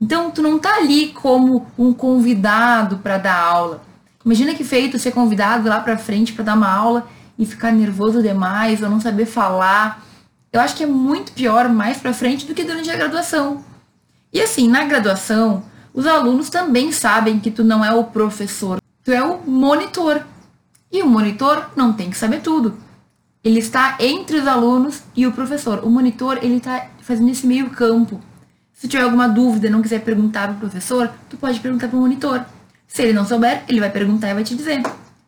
Então, 0.00 0.30
tu 0.30 0.42
não 0.42 0.58
tá 0.58 0.76
ali 0.76 1.08
como 1.08 1.66
um 1.78 1.92
convidado 1.92 2.98
para 2.98 3.18
dar 3.18 3.38
aula. 3.38 3.82
Imagina 4.24 4.54
que 4.54 4.64
feito 4.64 4.98
ser 4.98 5.12
convidado 5.12 5.68
lá 5.68 5.80
para 5.80 5.96
frente 5.96 6.32
para 6.32 6.44
dar 6.44 6.54
uma 6.54 6.70
aula 6.70 7.06
e 7.38 7.46
ficar 7.46 7.72
nervoso 7.72 8.22
demais 8.22 8.82
ou 8.82 8.90
não 8.90 9.00
saber 9.00 9.26
falar. 9.26 10.04
Eu 10.52 10.60
acho 10.60 10.76
que 10.76 10.82
é 10.82 10.86
muito 10.86 11.32
pior 11.32 11.68
mais 11.68 11.98
para 11.98 12.12
frente 12.12 12.46
do 12.46 12.54
que 12.54 12.64
durante 12.64 12.90
a 12.90 12.96
graduação. 12.96 13.64
E 14.32 14.40
assim, 14.40 14.68
na 14.68 14.84
graduação, 14.84 15.62
os 15.94 16.06
alunos 16.06 16.50
também 16.50 16.92
sabem 16.92 17.38
que 17.38 17.50
tu 17.50 17.64
não 17.64 17.84
é 17.84 17.92
o 17.92 18.04
professor, 18.04 18.80
tu 19.02 19.12
é 19.12 19.22
o 19.22 19.40
monitor. 19.46 20.22
E 20.92 21.02
o 21.02 21.06
monitor 21.06 21.70
não 21.74 21.92
tem 21.92 22.10
que 22.10 22.16
saber 22.16 22.40
tudo 22.40 22.76
ele 23.46 23.60
está 23.60 23.96
entre 24.00 24.38
os 24.38 24.46
alunos 24.48 25.04
e 25.14 25.24
o 25.24 25.30
professor. 25.30 25.84
O 25.84 25.88
monitor, 25.88 26.40
ele 26.42 26.56
está 26.56 26.88
fazendo 27.00 27.30
esse 27.30 27.46
meio 27.46 27.70
campo. 27.70 28.20
Se 28.76 28.86
tiver 28.86 29.04
alguma 29.04 29.26
dúvida 29.26 29.70
não 29.70 29.80
quiser 29.80 30.02
perguntar 30.02 30.48
para 30.48 30.56
o 30.56 30.60
professor, 30.60 31.10
tu 31.30 31.38
pode 31.38 31.58
perguntar 31.60 31.88
para 31.88 31.96
o 31.96 32.00
monitor. 32.00 32.44
Se 32.86 33.02
ele 33.02 33.14
não 33.14 33.26
souber, 33.26 33.64
ele 33.66 33.80
vai 33.80 33.88
perguntar 33.88 34.28
e 34.28 34.34
vai 34.34 34.44
te 34.44 34.54
dizer. 34.54 34.82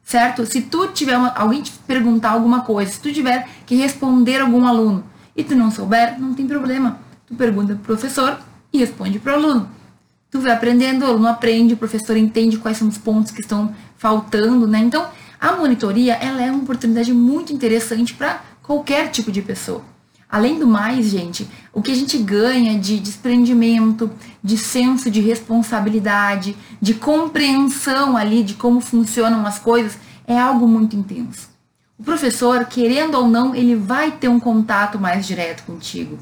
Certo? 0.05 0.45
Se 0.45 0.61
tu 0.61 0.89
tiver 0.89 1.17
uma, 1.17 1.31
alguém 1.31 1.63
te 1.63 1.73
perguntar 1.87 2.33
alguma 2.33 2.61
coisa, 2.61 2.93
se 2.93 3.01
tu 3.01 3.11
tiver 3.11 3.49
que 3.65 3.75
responder 3.75 4.43
algum 4.43 4.67
aluno 4.67 5.03
e 5.35 5.43
tu 5.43 5.57
não 5.57 5.71
souber, 5.71 6.21
não 6.21 6.35
tem 6.35 6.47
problema. 6.47 6.99
Tu 7.27 7.35
pergunta 7.35 7.73
para 7.73 7.83
o 7.83 7.87
professor 7.87 8.39
e 8.71 8.79
responde 8.79 9.19
para 9.19 9.33
o 9.33 9.37
aluno. 9.37 9.71
Tu 10.31 10.39
vai 10.41 10.53
aprendendo, 10.53 11.07
o 11.07 11.09
aluno 11.09 11.29
aprende, 11.29 11.73
o 11.73 11.79
professor 11.79 12.19
entende 12.19 12.59
quais 12.59 12.77
são 12.77 12.87
os 12.87 12.99
pontos 12.99 13.33
que 13.33 13.41
estão 13.41 13.75
faltando, 13.97 14.67
né? 14.67 14.79
Então, 14.81 15.09
a 15.41 15.53
monitoria 15.53 16.17
ela 16.17 16.43
é 16.43 16.51
uma 16.51 16.65
oportunidade 16.65 17.15
muito 17.15 17.51
interessante 17.51 18.13
para 18.13 18.43
qualquer 18.63 19.09
tipo 19.09 19.33
de 19.33 19.41
pessoa. 19.41 19.83
Além 20.31 20.59
do 20.59 20.67
mais, 20.67 21.07
gente, 21.07 21.49
o 21.73 21.81
que 21.81 21.91
a 21.91 21.95
gente 21.95 22.19
ganha 22.19 22.79
de 22.79 23.01
desprendimento, 23.01 24.11
de 24.45 24.59
senso 24.59 25.11
de 25.11 25.21
responsabilidade, 25.21 26.55
de 26.81 26.93
compreensão 26.95 28.17
ali 28.17 28.43
de 28.43 28.55
como 28.55 28.81
funcionam 28.81 29.47
as 29.47 29.59
coisas, 29.59 29.97
é 30.27 30.39
algo 30.39 30.69
muito 30.69 30.95
intenso. 30.95 31.49
O 31.99 32.05
professor, 32.05 32.67
querendo 32.67 33.17
ou 33.17 33.27
não, 33.27 33.55
ele 33.55 33.75
vai 33.75 34.13
ter 34.13 34.29
um 34.29 34.39
contato 34.39 34.99
mais 34.99 35.27
direto 35.27 35.65
contigo. 35.65 36.19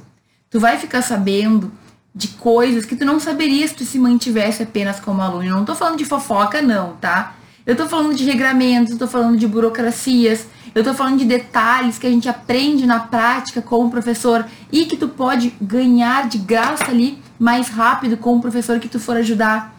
Tu 0.48 0.60
vai 0.60 0.78
ficar 0.78 1.02
sabendo 1.02 1.72
de 2.14 2.28
coisas 2.28 2.86
que 2.86 2.96
tu 2.96 3.04
não 3.04 3.20
saberia 3.20 3.68
se 3.68 3.74
tu 3.74 3.84
se 3.84 3.98
mantivesse 3.98 4.62
apenas 4.62 4.98
como 4.98 5.20
aluno. 5.20 5.44
Eu 5.44 5.54
não 5.54 5.64
tô 5.66 5.74
falando 5.74 5.98
de 5.98 6.04
fofoca, 6.04 6.62
não, 6.62 6.94
tá? 6.94 7.35
Eu 7.66 7.72
estou 7.72 7.88
falando 7.88 8.14
de 8.14 8.24
regramentos, 8.24 8.90
eu 8.90 8.94
estou 8.94 9.08
falando 9.08 9.36
de 9.36 9.48
burocracias, 9.48 10.46
eu 10.72 10.82
estou 10.82 10.94
falando 10.94 11.18
de 11.18 11.24
detalhes 11.24 11.98
que 11.98 12.06
a 12.06 12.10
gente 12.10 12.28
aprende 12.28 12.86
na 12.86 13.00
prática 13.00 13.60
com 13.60 13.84
o 13.84 13.90
professor 13.90 14.46
e 14.70 14.84
que 14.84 14.96
tu 14.96 15.08
pode 15.08 15.52
ganhar 15.60 16.28
de 16.28 16.38
graça 16.38 16.84
ali 16.84 17.18
mais 17.36 17.68
rápido 17.68 18.16
com 18.16 18.36
o 18.36 18.40
professor 18.40 18.78
que 18.78 18.88
tu 18.88 19.00
for 19.00 19.16
ajudar, 19.16 19.74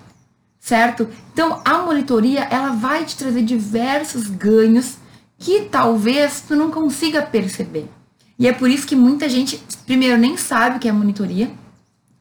certo? 0.59 1.07
Então, 1.31 1.61
a 1.63 1.77
monitoria, 1.77 2.41
ela 2.51 2.71
vai 2.71 3.05
te 3.05 3.15
trazer 3.15 3.41
diversos 3.41 4.27
ganhos 4.27 4.97
que 5.37 5.61
talvez 5.61 6.43
tu 6.45 6.57
não 6.57 6.69
consiga 6.69 7.21
perceber. 7.21 7.89
E 8.37 8.47
é 8.49 8.51
por 8.51 8.69
isso 8.69 8.85
que 8.85 8.97
muita 8.97 9.29
gente, 9.29 9.63
primeiro, 9.85 10.17
nem 10.17 10.35
sabe 10.35 10.75
o 10.75 10.79
que 10.79 10.89
é 10.89 10.91
monitoria. 10.91 11.49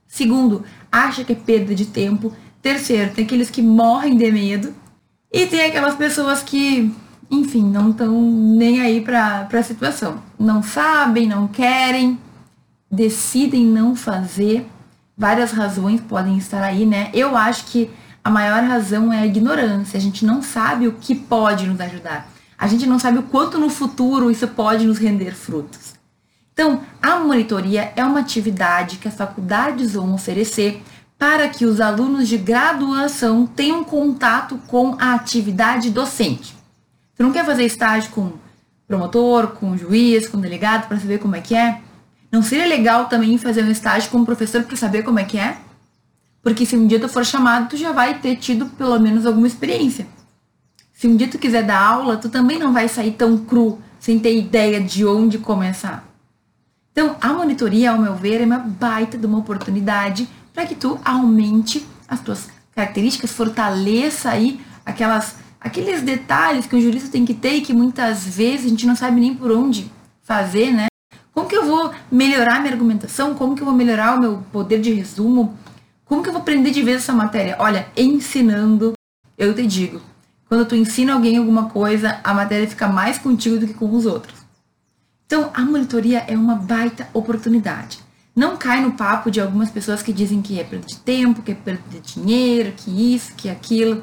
Segundo, 0.07 0.65
acha 0.93 1.25
que 1.25 1.33
é 1.33 1.37
perda 1.37 1.75
de 1.75 1.87
tempo. 1.87 2.33
Terceiro, 2.63 3.13
tem 3.13 3.25
aqueles 3.25 3.51
que 3.51 3.61
morrem 3.61 4.17
de 4.17 4.31
medo 4.31 4.86
e 5.33 5.47
tem 5.47 5.67
aquelas 5.67 5.95
pessoas 5.95 6.43
que, 6.43 6.95
enfim, 7.31 7.63
não 7.63 7.91
estão 7.91 8.21
nem 8.21 8.81
aí 8.81 9.01
para 9.01 9.49
a 9.53 9.63
situação. 9.63 10.23
Não 10.39 10.63
sabem, 10.63 11.27
não 11.27 11.49
querem, 11.49 12.19
decidem 12.91 13.65
não 13.65 13.95
fazer. 13.95 14.67
Várias 15.17 15.53
razões 15.53 16.01
podem 16.01 16.37
estar 16.39 16.63
aí, 16.63 16.87
né? 16.87 17.11
Eu 17.13 17.37
acho 17.37 17.67
que 17.67 17.91
a 18.23 18.31
maior 18.31 18.63
razão 18.65 19.13
é 19.13 19.21
a 19.21 19.27
ignorância. 19.27 19.97
A 19.97 20.01
gente 20.01 20.25
não 20.25 20.43
sabe 20.43 20.89
o 20.89 20.93
que 20.93 21.15
pode 21.15 21.67
nos 21.67 21.81
ajudar. 21.81 22.29
A 22.59 22.67
gente 22.67 22.87
não 22.87 22.99
sabe 22.99 23.19
o 23.19 23.23
quanto 23.23 23.59
no 23.59 23.69
futuro 23.69 24.31
isso 24.31 24.49
pode 24.49 24.87
nos 24.87 24.99
render 24.99 25.35
frutos. 25.35 25.95
Então, 26.53 26.81
a 27.03 27.19
monitoria 27.19 27.93
é 27.95 28.03
uma 28.03 28.21
atividade 28.21 28.97
que 28.97 29.07
as 29.07 29.15
faculdades 29.15 29.93
vão 29.93 30.15
oferecer 30.15 30.83
para 31.19 31.49
que 31.49 31.65
os 31.65 31.81
alunos 31.81 32.29
de 32.29 32.37
graduação 32.37 33.47
tenham 33.47 33.83
contato 33.83 34.59
com 34.67 34.97
a 34.99 35.15
atividade 35.15 35.91
docente. 35.91 36.55
Você 37.15 37.23
não 37.23 37.33
quer 37.33 37.45
fazer 37.45 37.65
estágio 37.65 38.11
com 38.11 38.33
promotor, 38.87 39.49
com 39.49 39.77
juiz, 39.77 40.29
com 40.29 40.39
delegado 40.39 40.87
para 40.87 40.99
saber 40.99 41.19
como 41.19 41.35
é 41.35 41.41
que 41.41 41.55
é? 41.55 41.81
Não 42.31 42.43
seria 42.43 42.67
legal 42.67 43.07
também 43.07 43.39
fazer 43.39 43.65
um 43.65 43.71
estágio 43.71 44.11
com 44.11 44.25
professor 44.25 44.63
para 44.63 44.77
saber 44.77 45.03
como 45.03 45.19
é 45.19 45.25
que 45.25 45.39
é? 45.39 45.57
Porque 46.43 46.67
se 46.67 46.77
um 46.77 46.87
dia 46.87 47.01
tu 47.01 47.09
for 47.09 47.25
chamado, 47.25 47.71
tu 47.71 47.77
já 47.77 47.93
vai 47.93 48.19
ter 48.19 48.37
tido 48.37 48.67
pelo 48.67 48.99
menos 49.01 49.27
alguma 49.27 49.47
experiência. 49.47 50.07
Se 50.93 51.09
um 51.09 51.17
dia 51.17 51.29
tu 51.29 51.39
quiser 51.39 51.63
dar 51.65 51.81
aula, 51.81 52.17
tu 52.17 52.29
também 52.29 52.59
não 52.59 52.73
vai 52.73 52.89
sair 52.89 53.13
tão 53.13 53.39
cru, 53.39 53.81
sem 53.99 54.19
ter 54.19 54.37
ideia 54.37 54.81
de 54.81 55.05
onde 55.05 55.39
começar. 55.39 56.07
Então, 56.93 57.17
a 57.21 57.33
monitoria, 57.33 57.91
ao 57.91 57.99
meu 57.99 58.15
ver, 58.15 58.41
é 58.41 58.45
uma 58.45 58.59
baita 58.59 59.19
de 59.19 59.27
uma 59.27 59.39
oportunidade 59.39 60.29
para 60.57 60.65
que 60.67 60.75
tu 60.75 60.99
aumente 61.05 61.87
as 62.09 62.19
tuas 62.21 62.49
características, 62.75 63.31
fortaleça 63.31 64.31
aí 64.31 64.59
aquelas, 64.87 65.37
aqueles 65.61 66.01
detalhes 66.01 66.65
que 66.65 66.75
o 66.75 66.81
jurista 66.81 67.11
tem 67.11 67.27
que 67.27 67.35
ter 67.35 67.57
e 67.57 67.61
que 67.61 67.75
muitas 67.75 68.25
vezes 68.25 68.65
a 68.65 68.69
gente 68.71 68.87
não 68.87 68.97
sabe 68.97 69.21
nem 69.21 69.35
por 69.35 69.53
onde 69.53 69.93
fazer, 70.23 70.73
né? 70.73 70.87
Como 71.31 71.47
que 71.47 71.55
eu 71.55 71.67
vou 71.67 71.93
melhorar 72.11 72.61
minha 72.61 72.73
argumentação? 72.73 73.35
Como 73.35 73.55
que 73.55 73.61
eu 73.61 73.67
vou 73.67 73.75
melhorar 73.75 74.17
o 74.17 74.21
meu 74.21 74.43
poder 74.51 74.81
de 74.81 74.95
resumo? 74.95 75.55
Como 76.07 76.23
que 76.23 76.31
eu 76.31 76.33
vou 76.33 76.41
aprender 76.41 76.71
de 76.71 76.83
vez 76.83 77.03
essa 77.03 77.13
matéria? 77.13 77.57
Olha, 77.59 77.87
ensinando, 77.95 78.95
eu 79.37 79.55
te 79.55 79.67
digo, 79.67 80.01
quando 80.49 80.65
tu 80.65 80.75
ensina 80.75 81.13
alguém 81.13 81.37
alguma 81.37 81.69
coisa, 81.69 82.19
a 82.25 82.33
matéria 82.33 82.67
fica 82.67 82.89
mais 82.89 83.19
contigo 83.19 83.59
do 83.59 83.67
que 83.67 83.75
com 83.75 83.95
os 83.95 84.07
outros. 84.07 84.39
Então, 85.27 85.51
a 85.53 85.61
monitoria 85.61 86.25
é 86.27 86.35
uma 86.35 86.55
baita 86.55 87.07
oportunidade 87.13 88.06
não 88.37 88.55
cai 88.59 88.83
no 88.83 88.93
papo 88.93 89.31
de 89.31 89.41
algumas 89.41 89.71
pessoas 89.71 90.03
que 90.03 90.13
dizem 90.13 90.43
que 90.43 90.61
é 90.61 90.65
perda 90.65 90.87
de 90.87 90.99
tempo, 90.99 91.41
que 91.41 91.53
é 91.53 91.55
perda 91.55 91.83
de 91.91 92.01
dinheiro, 92.01 92.75
que 92.77 93.15
isso, 93.15 93.33
que 93.35 93.49
aquilo. 93.49 94.03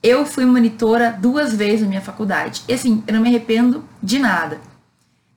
Eu 0.00 0.24
fui 0.24 0.44
monitora 0.44 1.10
duas 1.10 1.52
vezes 1.52 1.80
na 1.80 1.88
minha 1.88 2.00
faculdade. 2.00 2.62
E 2.68 2.72
assim, 2.72 3.02
eu 3.04 3.14
não 3.14 3.20
me 3.20 3.28
arrependo 3.28 3.84
de 4.00 4.20
nada. 4.20 4.60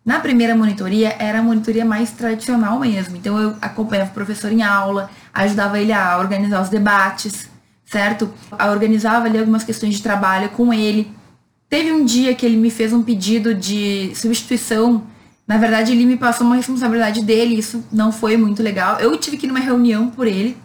Na 0.05 0.19
primeira 0.19 0.55
monitoria, 0.55 1.15
era 1.17 1.39
a 1.39 1.41
monitoria 1.41 1.83
mais 1.83 2.11
tradicional 2.11 2.79
mesmo. 2.79 3.17
Então, 3.17 3.41
eu 3.41 3.55
acompanhava 3.59 4.11
o 4.11 4.13
professor 4.13 4.51
em 4.51 4.61
aula, 4.61 5.09
ajudava 5.33 5.79
ele 5.79 5.91
a 5.91 6.19
organizar 6.19 6.61
os 6.61 6.69
debates, 6.69 7.49
certo? 7.85 8.31
Eu 8.51 8.71
organizava 8.71 9.25
ali 9.25 9.39
algumas 9.39 9.63
questões 9.63 9.95
de 9.95 10.03
trabalho 10.03 10.49
com 10.49 10.71
ele. 10.71 11.11
Teve 11.67 11.91
um 11.91 12.05
dia 12.05 12.35
que 12.35 12.45
ele 12.45 12.55
me 12.55 12.69
fez 12.69 12.93
um 12.93 13.01
pedido 13.01 13.53
de 13.53 14.13
substituição 14.15 15.03
na 15.47 15.57
verdade, 15.57 15.93
ele 15.93 16.05
me 16.05 16.17
passou 16.17 16.45
uma 16.45 16.57
responsabilidade 16.57 17.21
dele, 17.23 17.57
isso 17.57 17.83
não 17.91 18.11
foi 18.11 18.35
muito 18.35 18.61
legal. 18.61 18.99
Eu 18.99 19.17
tive 19.17 19.37
que 19.37 19.45
ir 19.45 19.47
numa 19.47 19.59
reunião 19.59 20.09
por 20.09 20.27
ele, 20.27 20.57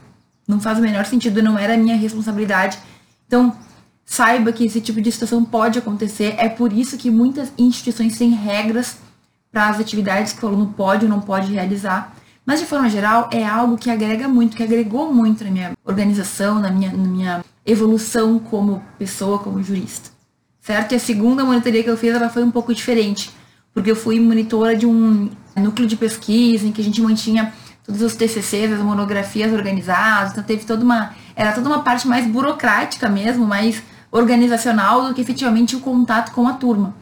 não 0.47 0.61
faz 0.61 0.79
o 0.79 0.83
menor 0.83 1.07
sentido, 1.07 1.41
não 1.41 1.57
era 1.57 1.77
minha 1.77 1.97
responsabilidade. 1.97 2.79
Então, 3.27 3.57
saiba 4.05 4.53
que 4.53 4.65
esse 4.65 4.81
tipo 4.81 5.01
de 5.01 5.13
situação 5.13 5.45
pode 5.45 5.79
acontecer. 5.79 6.35
É 6.37 6.49
por 6.49 6.73
isso 6.73 6.99
que 6.99 7.11
muitas 7.11 7.53
instituições 7.57 8.19
têm 8.19 8.31
regras 8.31 8.97
para 9.53 9.69
as 9.69 9.79
atividades 9.79 10.33
que 10.33 10.45
o 10.45 10.49
aluno 10.49 10.75
pode 10.77 11.05
ou 11.05 11.11
não 11.11 11.21
pode 11.21 11.53
realizar, 11.53 12.15
Mas 12.45 12.59
de 12.59 12.67
forma 12.67 12.91
geral, 12.91 13.31
é 13.33 13.47
algo 13.47 13.77
que 13.77 13.89
agrega 13.89 14.27
muito, 14.27 14.57
que 14.57 14.63
agregou 14.65 15.13
muito 15.13 15.45
na 15.45 15.51
minha 15.51 15.73
organização, 15.85 16.59
na 16.59 16.71
minha, 16.71 16.91
na 16.91 17.09
minha 17.09 17.45
evolução 17.65 18.39
como 18.39 18.83
pessoa, 18.99 19.39
como 19.39 19.63
jurista. 19.63 20.11
Certo? 20.61 20.93
E 20.93 20.97
a 20.97 20.99
segunda 20.99 21.45
monitoria 21.45 21.85
que 21.85 21.91
eu 21.91 21.97
fiz, 21.97 22.13
ela 22.13 22.29
foi 22.29 22.43
um 22.43 22.51
pouco 22.51 22.75
diferente, 22.75 23.31
porque 23.75 23.91
eu 23.91 23.97
fui 23.97 24.21
monitora 24.21 24.77
de 24.77 24.87
um 24.87 25.31
núcleo 25.57 25.87
de 25.87 25.97
pesquisa 25.97 26.67
em 26.67 26.73
que 26.73 26.81
a 26.81 26.85
gente 26.85 27.01
mantinha 27.01 27.53
todos 27.85 28.01
os 28.03 28.15
TCCs, 28.15 28.73
as 28.73 28.81
monografias 28.81 29.53
organizadas, 29.53 30.33
então 30.33 30.45
teve 30.45 30.65
toda 30.65 30.85
uma, 30.85 31.15
era 31.35 31.53
toda 31.53 31.69
uma 31.69 31.81
parte 31.81 32.07
mais 32.07 32.27
burocrática 32.27 33.09
mesmo, 33.09 33.47
mais 33.47 33.83
organizacional 34.11 35.09
do 35.09 35.15
que 35.15 35.21
efetivamente 35.21 35.75
o 35.75 35.81
contato 35.81 36.33
com 36.33 36.47
a 36.47 36.53
turma. 36.53 36.95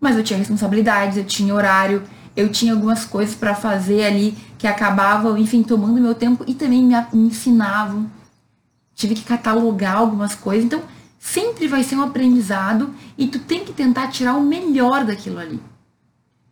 Mas 0.00 0.16
eu 0.16 0.22
tinha 0.22 0.38
responsabilidades, 0.38 1.16
eu 1.16 1.24
tinha 1.24 1.52
horário, 1.52 2.02
eu 2.36 2.48
tinha 2.50 2.72
algumas 2.72 3.04
coisas 3.04 3.34
para 3.34 3.54
fazer 3.54 4.04
ali 4.04 4.36
que 4.56 4.66
acabavam, 4.66 5.36
enfim, 5.36 5.62
tomando 5.62 6.00
meu 6.00 6.14
tempo 6.14 6.44
e 6.46 6.54
também 6.54 6.84
me, 6.84 6.94
ensinavam. 7.12 8.08
Tive 8.94 9.14
que 9.14 9.22
catalogar 9.22 9.96
algumas 9.96 10.34
coisas, 10.34 10.64
então 10.64 10.82
sempre 11.18 11.66
vai 11.66 11.82
ser 11.82 11.96
um 11.96 12.02
aprendizado 12.02 12.94
e 13.16 13.26
tu 13.26 13.40
tem 13.40 13.64
que 13.64 13.72
tentar 13.72 14.08
tirar 14.08 14.34
o 14.34 14.40
melhor 14.40 15.04
daquilo 15.04 15.38
ali. 15.38 15.60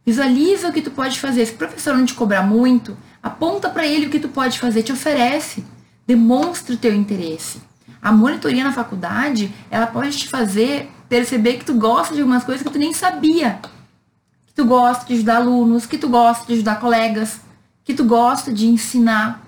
Visualiza 0.07 0.69
o 0.69 0.73
que 0.73 0.81
tu 0.81 0.93
pode 0.93 1.19
fazer. 1.19 1.45
Se 1.45 1.53
o 1.53 1.57
professor 1.57 1.97
não 1.97 2.07
te 2.07 2.15
cobrar 2.15 2.43
muito, 2.43 2.97
aponta 3.21 3.69
para 3.69 3.85
ele 3.85 4.07
o 4.07 4.11
que 4.11 4.21
tu 4.21 4.29
pode 4.29 4.57
fazer, 4.57 4.85
te 4.85 4.93
oferece, 4.93 5.65
demonstra 6.07 6.77
o 6.77 6.79
teu 6.79 6.95
interesse. 6.95 7.61
A 8.01 8.13
monitoria 8.13 8.63
na 8.63 8.73
faculdade, 8.73 9.53
ela 9.69 9.89
pode 9.89 10.17
te 10.17 10.29
fazer 10.29 10.89
perceber 11.09 11.55
que 11.55 11.65
tu 11.65 11.75
gosta 11.75 12.15
de 12.15 12.21
algumas 12.21 12.45
coisas 12.45 12.63
que 12.63 12.73
tu 12.73 12.79
nem 12.79 12.93
sabia. 12.93 13.59
Que 14.47 14.55
tu 14.55 14.65
gosta 14.65 15.05
de 15.07 15.15
ajudar 15.15 15.37
alunos, 15.39 15.87
que 15.87 15.99
tu 15.99 16.09
gosta 16.09 16.47
de 16.47 16.53
ajudar 16.53 16.79
colegas, 16.79 17.41
que 17.85 17.93
tu 17.93 18.05
gosta 18.05 18.53
de 18.53 18.69
ensinar, 18.69 19.45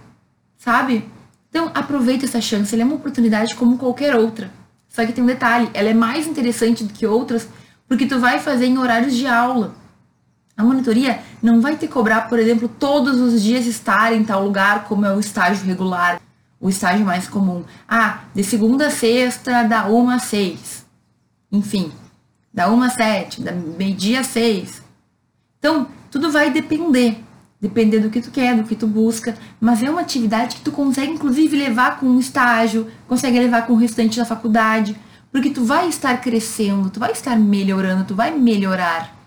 sabe? 0.57 1.09
Então, 1.51 1.71
aproveita 1.73 2.25
essa 2.25 2.41
chance, 2.41 2.75
ela 2.75 2.83
é 2.83 2.85
uma 2.85 2.97
oportunidade 2.97 3.55
como 3.55 3.79
qualquer 3.79 4.17
outra. 4.17 4.51
Só 4.89 5.07
que 5.07 5.13
tem 5.13 5.23
um 5.23 5.27
detalhe, 5.27 5.71
ela 5.73 5.89
é 5.89 5.95
mais 5.95 6.27
interessante 6.27 6.83
do 6.83 6.93
que 6.93 7.07
outras 7.07 7.49
porque 7.87 8.07
tu 8.07 8.19
vai 8.19 8.41
fazer 8.41 8.67
em 8.67 8.77
horários 8.77 9.15
de 9.15 9.27
aula. 9.27 9.75
A 10.59 10.65
monitoria 10.65 11.21
não 11.41 11.61
vai 11.61 11.77
te 11.77 11.87
cobrar, 11.87 12.23
por 12.23 12.37
exemplo, 12.37 12.69
todos 12.69 13.21
os 13.21 13.41
dias 13.41 13.65
estar 13.65 14.13
em 14.13 14.25
tal 14.25 14.43
lugar, 14.43 14.87
como 14.89 15.07
é 15.07 15.15
o 15.15 15.21
estágio 15.21 15.65
regular, 15.65 16.21
o 16.61 16.69
estágio 16.69 17.07
mais 17.07 17.29
comum. 17.29 17.63
Ah, 17.89 18.25
de 18.35 18.43
segunda 18.43 18.89
a 18.89 18.91
sexta, 18.91 19.63
da 19.63 19.87
1 19.87 20.11
a 20.11 20.19
6. 20.19 20.85
Enfim, 21.53 21.93
da 22.53 22.69
1 22.69 22.83
a 22.83 22.91
7, 22.91 23.41
da 23.41 23.53
meio-dia 23.53 24.19
a 24.19 24.25
6. 24.25 24.83
Então, 25.61 25.87
tudo 26.11 26.33
vai 26.33 26.51
depender. 26.51 27.23
Depender 27.61 28.01
do 28.01 28.11
que 28.11 28.21
tu 28.21 28.33
quer, 28.33 28.57
do 28.57 28.65
que 28.65 28.75
tu 28.75 28.89
busca. 28.89 29.37
Mas 29.61 29.81
é 29.81 29.89
uma 29.89 30.01
atividade 30.01 30.57
que 30.57 30.63
tu 30.63 30.73
consegue, 30.73 31.13
inclusive, 31.13 31.57
levar 31.57 32.01
com 32.01 32.07
um 32.07 32.19
estágio, 32.19 32.89
consegue 33.07 33.39
levar 33.39 33.65
com 33.65 33.75
o 33.75 33.77
restante 33.77 34.19
da 34.19 34.25
faculdade. 34.25 34.97
Porque 35.31 35.51
tu 35.51 35.65
vai 35.65 35.89
estar 35.89 36.21
crescendo, 36.21 36.91
tu 36.91 36.99
vai 36.99 37.13
estar 37.13 37.39
melhorando, 37.39 38.05
tu 38.05 38.17
vai 38.17 38.33
melhorar 38.33 39.18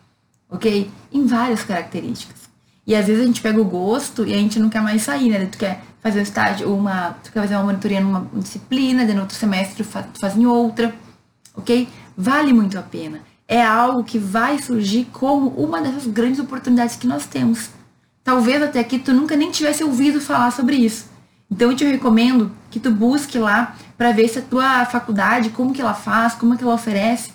ok? 0.51 0.91
Em 1.11 1.25
várias 1.25 1.63
características. 1.63 2.41
E 2.85 2.93
às 2.93 3.07
vezes 3.07 3.23
a 3.23 3.25
gente 3.25 3.41
pega 3.41 3.61
o 3.61 3.65
gosto 3.65 4.25
e 4.25 4.33
a 4.33 4.37
gente 4.37 4.59
não 4.59 4.69
quer 4.69 4.81
mais 4.81 5.03
sair, 5.03 5.29
né? 5.29 5.45
Tu 5.45 5.57
quer 5.57 5.81
fazer 6.01 6.19
um 6.19 6.23
estágio, 6.23 6.73
uma, 6.73 7.15
tu 7.23 7.31
quer 7.31 7.41
fazer 7.41 7.55
uma 7.55 7.63
monitoria 7.63 8.01
numa 8.01 8.27
disciplina, 8.33 9.05
de 9.05 9.13
no 9.13 9.21
outro 9.21 9.37
semestre 9.37 9.83
tu 9.83 10.19
faz 10.19 10.35
em 10.35 10.45
outra, 10.45 10.93
ok? 11.55 11.87
Vale 12.17 12.51
muito 12.51 12.77
a 12.77 12.81
pena. 12.81 13.21
É 13.47 13.63
algo 13.63 14.03
que 14.03 14.17
vai 14.17 14.59
surgir 14.59 15.07
como 15.11 15.49
uma 15.49 15.81
dessas 15.81 16.07
grandes 16.07 16.39
oportunidades 16.39 16.95
que 16.95 17.07
nós 17.07 17.25
temos. 17.25 17.69
Talvez 18.23 18.61
até 18.61 18.79
aqui 18.79 18.99
tu 18.99 19.13
nunca 19.13 19.35
nem 19.35 19.51
tivesse 19.51 19.83
ouvido 19.83 20.19
falar 20.19 20.51
sobre 20.51 20.75
isso. 20.75 21.09
Então 21.49 21.69
eu 21.69 21.75
te 21.75 21.83
recomendo 21.83 22.51
que 22.69 22.79
tu 22.79 22.89
busque 22.89 23.37
lá 23.37 23.75
para 23.97 24.11
ver 24.11 24.27
se 24.27 24.39
a 24.39 24.41
tua 24.41 24.85
faculdade, 24.85 25.49
como 25.49 25.73
que 25.73 25.81
ela 25.81 25.93
faz, 25.93 26.33
como 26.33 26.57
que 26.57 26.63
ela 26.63 26.73
oferece, 26.73 27.31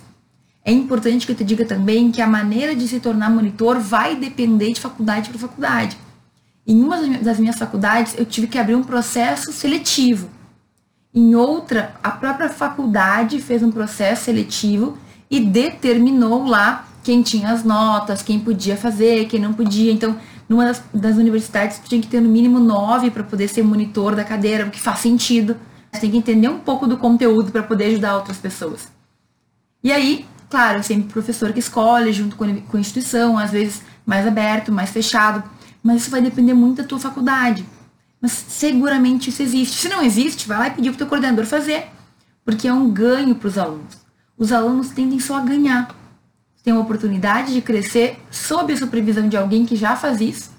é 0.67 0.71
importante 0.73 1.25
que 1.25 1.31
eu 1.31 1.35
te 1.35 1.45
diga 1.45 1.63
também 1.63 2.11
que 2.11 2.21
a 2.21 2.27
maneira 2.27 2.75
de 2.75 2.85
se 2.89 2.99
tornar 2.99 3.29
monitor 3.29 3.79
vai 3.79 4.17
depender 4.17 4.73
de 4.73 4.81
faculdade 4.81 5.29
para 5.29 5.39
faculdade. 5.39 5.97
Em 6.67 6.83
uma 6.83 6.99
das 7.19 7.39
minhas 7.39 7.57
faculdades, 7.57 8.15
eu 8.17 8.25
tive 8.25 8.47
que 8.47 8.57
abrir 8.57 8.75
um 8.75 8.83
processo 8.83 9.53
seletivo. 9.53 10.29
Em 11.15 11.33
outra, 11.35 11.95
a 12.03 12.11
própria 12.11 12.49
faculdade 12.49 13.39
fez 13.41 13.63
um 13.63 13.71
processo 13.71 14.25
seletivo 14.25 14.97
e 15.31 15.39
determinou 15.39 16.45
lá 16.45 16.85
quem 17.01 17.21
tinha 17.21 17.49
as 17.49 17.63
notas, 17.63 18.21
quem 18.21 18.37
podia 18.37 18.75
fazer, 18.75 19.25
quem 19.27 19.39
não 19.39 19.53
podia. 19.53 19.93
Então, 19.93 20.17
numa 20.49 20.65
das, 20.65 20.83
das 20.93 21.15
universidades, 21.15 21.79
tu 21.79 21.87
tinha 21.87 22.01
que 22.01 22.09
ter 22.09 22.19
no 22.19 22.27
mínimo 22.27 22.59
nove 22.59 23.09
para 23.09 23.23
poder 23.23 23.47
ser 23.47 23.63
monitor 23.63 24.17
da 24.17 24.25
cadeira, 24.25 24.65
o 24.65 24.69
que 24.69 24.81
faz 24.81 24.99
sentido. 24.99 25.55
Você 25.93 26.01
tem 26.01 26.11
que 26.11 26.17
entender 26.17 26.49
um 26.49 26.59
pouco 26.59 26.85
do 26.85 26.97
conteúdo 26.97 27.53
para 27.53 27.63
poder 27.63 27.85
ajudar 27.85 28.17
outras 28.17 28.37
pessoas. 28.37 28.91
E 29.81 29.93
aí, 29.93 30.25
Claro, 30.49 30.81
sempre 30.81 31.09
o 31.09 31.11
professor 31.11 31.51
que 31.51 31.59
escolhe, 31.59 32.13
junto 32.13 32.35
com 32.35 32.45
a 32.45 32.79
instituição, 32.79 33.37
às 33.37 33.51
vezes 33.51 33.81
mais 34.05 34.25
aberto, 34.25 34.71
mais 34.71 34.89
fechado, 34.89 35.43
mas 35.83 36.01
isso 36.01 36.09
vai 36.09 36.21
depender 36.21 36.53
muito 36.53 36.81
da 36.81 36.87
tua 36.87 36.99
faculdade. 36.99 37.65
Mas 38.21 38.31
seguramente 38.31 39.29
isso 39.29 39.41
existe. 39.41 39.77
Se 39.77 39.89
não 39.89 40.01
existe, 40.01 40.47
vai 40.47 40.57
lá 40.57 40.67
e 40.67 40.71
pedir 40.71 40.89
para 40.89 40.95
o 40.95 40.97
teu 40.99 41.07
coordenador 41.07 41.45
fazer, 41.45 41.87
porque 42.45 42.67
é 42.67 42.73
um 42.73 42.89
ganho 42.89 43.35
para 43.35 43.47
os 43.47 43.57
alunos. 43.57 43.97
Os 44.37 44.51
alunos 44.51 44.89
tendem 44.89 45.19
só 45.19 45.37
a 45.37 45.41
ganhar. 45.41 45.93
Tem 46.63 46.73
a 46.73 46.79
oportunidade 46.79 47.53
de 47.53 47.61
crescer 47.61 48.19
sob 48.31 48.71
a 48.73 48.77
supervisão 48.77 49.27
de 49.27 49.37
alguém 49.37 49.65
que 49.65 49.75
já 49.75 49.95
faz 49.95 50.21
isso, 50.21 50.51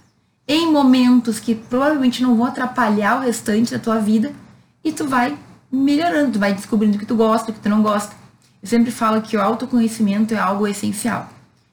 em 0.46 0.70
momentos 0.70 1.38
que 1.38 1.54
provavelmente 1.54 2.22
não 2.22 2.34
vão 2.36 2.46
atrapalhar 2.46 3.16
o 3.18 3.20
restante 3.20 3.72
da 3.72 3.78
tua 3.78 3.98
vida, 3.98 4.32
e 4.82 4.92
tu 4.92 5.06
vai 5.06 5.36
melhorando, 5.70 6.32
tu 6.32 6.38
vai 6.38 6.54
descobrindo 6.54 6.96
o 6.96 6.98
que 6.98 7.04
tu 7.04 7.14
gosta, 7.14 7.50
o 7.50 7.54
que 7.54 7.60
tu 7.60 7.68
não 7.68 7.82
gosta. 7.82 8.16
Eu 8.62 8.68
sempre 8.68 8.90
falo 8.90 9.22
que 9.22 9.36
o 9.36 9.40
autoconhecimento 9.40 10.34
é 10.34 10.38
algo 10.38 10.66
essencial. 10.66 11.28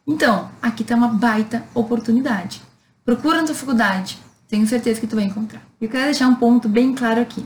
Então, 0.08 0.50
aqui 0.62 0.84
está 0.84 0.96
uma 0.96 1.08
baita 1.08 1.64
oportunidade. 1.74 2.62
Procura 3.04 3.42
na 3.42 3.48
tua 3.48 3.56
faculdade, 3.56 4.20
tenho 4.48 4.68
certeza 4.68 5.00
que 5.00 5.08
tu 5.08 5.16
vai 5.16 5.26
encontrar. 5.26 5.62
Eu 5.82 5.90
quero 5.90 6.06
deixar 6.06 6.28
um 6.28 6.36
ponto 6.36 6.70
bem 6.70 6.94
claro 6.94 7.22
aqui. 7.22 7.44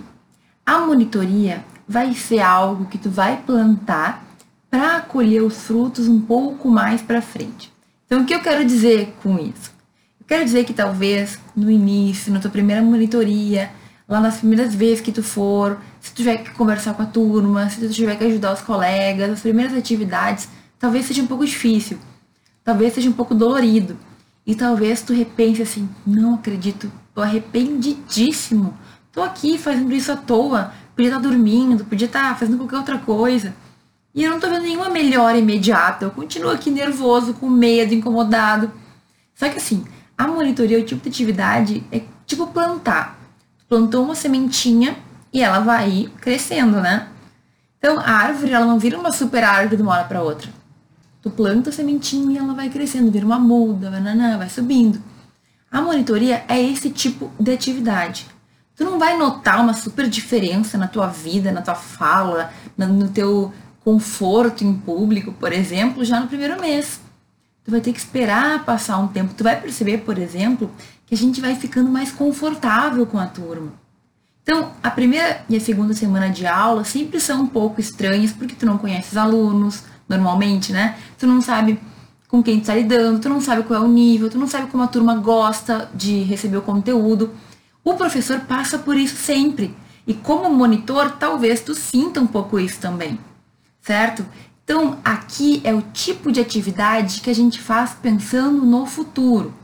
A 0.66 0.80
monitoria 0.80 1.64
vai 1.88 2.14
ser 2.14 2.42
algo 2.42 2.86
que 2.86 2.98
tu 2.98 3.10
vai 3.10 3.38
plantar 3.38 4.26
para 4.70 5.00
colher 5.02 5.42
os 5.42 5.62
frutos 5.62 6.08
um 6.08 6.20
pouco 6.20 6.70
mais 6.70 7.02
para 7.02 7.22
frente. 7.22 7.74
Então, 8.06 8.22
o 8.22 8.26
que 8.26 8.36
eu 8.36 8.42
quero 8.42 8.66
dizer 8.66 9.16
com 9.24 9.40
isso? 9.40 9.72
Eu 10.20 10.26
quero 10.28 10.44
dizer 10.44 10.66
que 10.66 10.74
talvez 10.74 11.40
no 11.56 11.72
início, 11.72 12.32
na 12.32 12.40
tua 12.40 12.52
primeira 12.52 12.82
monitoria, 12.82 13.72
lá 14.10 14.20
nas 14.20 14.38
primeiras 14.38 14.74
vezes 14.74 15.02
que 15.02 15.12
tu 15.12 15.22
for, 15.22 15.78
se 16.02 16.12
tu 16.12 16.18
tiver 16.18 16.38
que 16.38 16.50
conversar 16.52 16.96
com 16.96 17.04
a 17.04 17.06
turma, 17.06 17.70
se 17.70 17.80
tu 17.80 17.94
tiver 17.94 18.16
que 18.18 18.24
ajudar 18.24 18.54
os 18.54 18.62
colegas, 18.62 19.30
as 19.30 19.42
primeiras 19.42 19.78
atividades, 19.78 20.50
talvez 20.80 21.06
seja 21.06 21.22
um 21.22 21.28
pouco 21.28 21.46
difícil, 21.46 22.00
talvez 22.64 22.94
seja 22.94 23.08
um 23.08 23.14
pouco 23.14 23.36
dolorido. 23.36 23.96
E 24.48 24.56
talvez 24.56 25.04
tu 25.04 25.14
repense 25.14 25.62
assim, 25.62 25.88
não 26.08 26.34
acredito, 26.34 26.92
tô 27.14 27.22
arrependidíssimo. 27.22 28.76
Tô 29.12 29.22
aqui 29.22 29.60
fazendo 29.60 29.94
isso 29.94 30.12
à 30.12 30.16
toa, 30.16 30.74
podia 30.96 31.12
estar 31.12 31.22
dormindo, 31.22 31.86
podia 31.86 32.08
estar 32.08 32.38
fazendo 32.38 32.58
qualquer 32.58 32.78
outra 32.78 32.98
coisa. 32.98 33.54
E 34.16 34.24
eu 34.24 34.32
não 34.32 34.40
tô 34.40 34.50
vendo 34.50 34.64
nenhuma 34.64 34.90
melhora 34.90 35.38
imediata, 35.38 36.06
eu 36.06 36.12
continuo 36.12 36.50
aqui 36.50 36.72
nervoso, 36.72 37.36
com 37.36 37.48
medo, 37.48 37.94
incomodado. 37.94 38.72
Só 39.36 39.48
que 39.50 39.58
assim, 39.58 39.86
a 40.18 40.28
monitoria, 40.28 40.80
o 40.80 40.84
tipo 40.84 41.04
de 41.04 41.10
atividade 41.10 41.84
é 41.92 42.02
tipo 42.26 42.48
plantar 42.48 43.19
plantou 43.70 44.04
uma 44.04 44.16
sementinha 44.16 44.98
e 45.32 45.42
ela 45.42 45.60
vai 45.60 46.12
crescendo, 46.20 46.82
né? 46.82 47.08
Então, 47.78 48.00
a 48.00 48.12
árvore, 48.12 48.52
ela 48.52 48.66
não 48.66 48.80
vira 48.80 49.00
uma 49.00 49.12
super 49.12 49.44
árvore 49.44 49.78
de 49.78 49.84
uma 49.84 49.94
hora 49.94 50.04
para 50.04 50.22
outra. 50.22 50.50
Tu 51.22 51.30
planta 51.30 51.70
a 51.70 51.74
sementinha 51.74 52.34
e 52.34 52.38
ela 52.38 52.54
vai 52.54 52.70
crescendo, 52.70 53.12
vira 53.12 53.26
uma 53.26 53.40
muda, 53.40 53.92
vai, 53.92 54.38
vai 54.38 54.50
subindo. 54.50 55.02
A 55.72 55.82
monitoria 55.82 56.44
é 56.48 56.60
esse 56.60 56.90
tipo 56.90 57.32
de 57.40 57.52
atividade. 57.52 58.26
Tu 58.76 58.84
não 58.84 58.98
vai 58.98 59.18
notar 59.18 59.62
uma 59.62 59.74
super 59.74 60.10
diferença 60.10 60.78
na 60.78 60.88
tua 60.88 61.08
vida, 61.08 61.52
na 61.52 61.62
tua 61.62 61.76
fala, 61.76 62.52
no 62.78 63.10
teu 63.10 63.54
conforto 63.84 64.64
em 64.64 64.74
público, 64.74 65.32
por 65.34 65.54
exemplo, 65.54 66.04
já 66.04 66.20
no 66.20 66.28
primeiro 66.28 66.60
mês. 66.60 67.00
Tu 67.64 67.72
vai 67.72 67.82
ter 67.82 67.94
que 67.94 68.00
esperar 68.00 68.66
passar 68.66 68.98
um 68.98 69.08
tempo. 69.08 69.34
Tu 69.36 69.44
vai 69.44 69.60
perceber, 69.60 70.00
por 70.00 70.18
exemplo, 70.18 70.72
que 71.10 71.16
a 71.16 71.18
gente 71.18 71.42
vai 71.42 71.56
ficando 71.56 71.90
mais 71.90 72.12
confortável 72.12 73.04
com 73.08 73.18
a 73.18 73.26
turma. 73.26 73.74
Então, 74.44 74.72
a 74.82 74.92
primeira 74.92 75.44
e 75.50 75.58
a 75.58 75.60
segunda 75.60 75.92
semana 75.92 76.30
de 76.30 76.46
aula 76.46 76.84
sempre 76.84 77.20
são 77.20 77.42
um 77.42 77.48
pouco 77.48 77.82
estranhas, 77.82 78.32
porque 78.32 78.54
tu 78.54 78.64
não 78.64 78.78
conhece 78.78 79.10
os 79.10 79.18
alunos, 79.18 79.84
normalmente, 80.08 80.72
né? 80.72 80.98
Tu 81.18 81.26
não 81.26 81.42
sabe 81.42 81.80
com 82.28 82.44
quem 82.44 82.60
tu 82.60 82.68
tá 82.68 82.76
lidando, 82.76 83.20
tu 83.20 83.28
não 83.28 83.42
sabe 83.42 83.64
qual 83.64 83.82
é 83.82 83.84
o 83.84 83.88
nível, 83.88 84.30
tu 84.30 84.38
não 84.38 84.48
sabe 84.48 84.68
como 84.68 84.84
a 84.84 84.88
turma 84.88 85.16
gosta 85.16 85.90
de 85.96 86.22
receber 86.22 86.58
o 86.58 86.62
conteúdo. 86.62 87.32
O 87.84 87.96
professor 87.96 88.42
passa 88.42 88.78
por 88.78 88.96
isso 88.96 89.16
sempre. 89.16 89.76
E 90.06 90.14
como 90.14 90.48
monitor, 90.54 91.12
talvez 91.18 91.62
tu 91.62 91.74
sinta 91.74 92.22
um 92.22 92.28
pouco 92.28 92.60
isso 92.60 92.80
também, 92.80 93.20
certo? 93.82 94.24
Então, 94.64 95.00
aqui 95.04 95.60
é 95.64 95.74
o 95.74 95.82
tipo 95.82 96.32
de 96.32 96.40
atividade 96.40 97.22
que 97.22 97.32
a 97.32 97.36
gente 97.36 97.60
faz 97.60 97.96
pensando 98.00 98.64
no 98.64 98.86
futuro. 98.86 99.59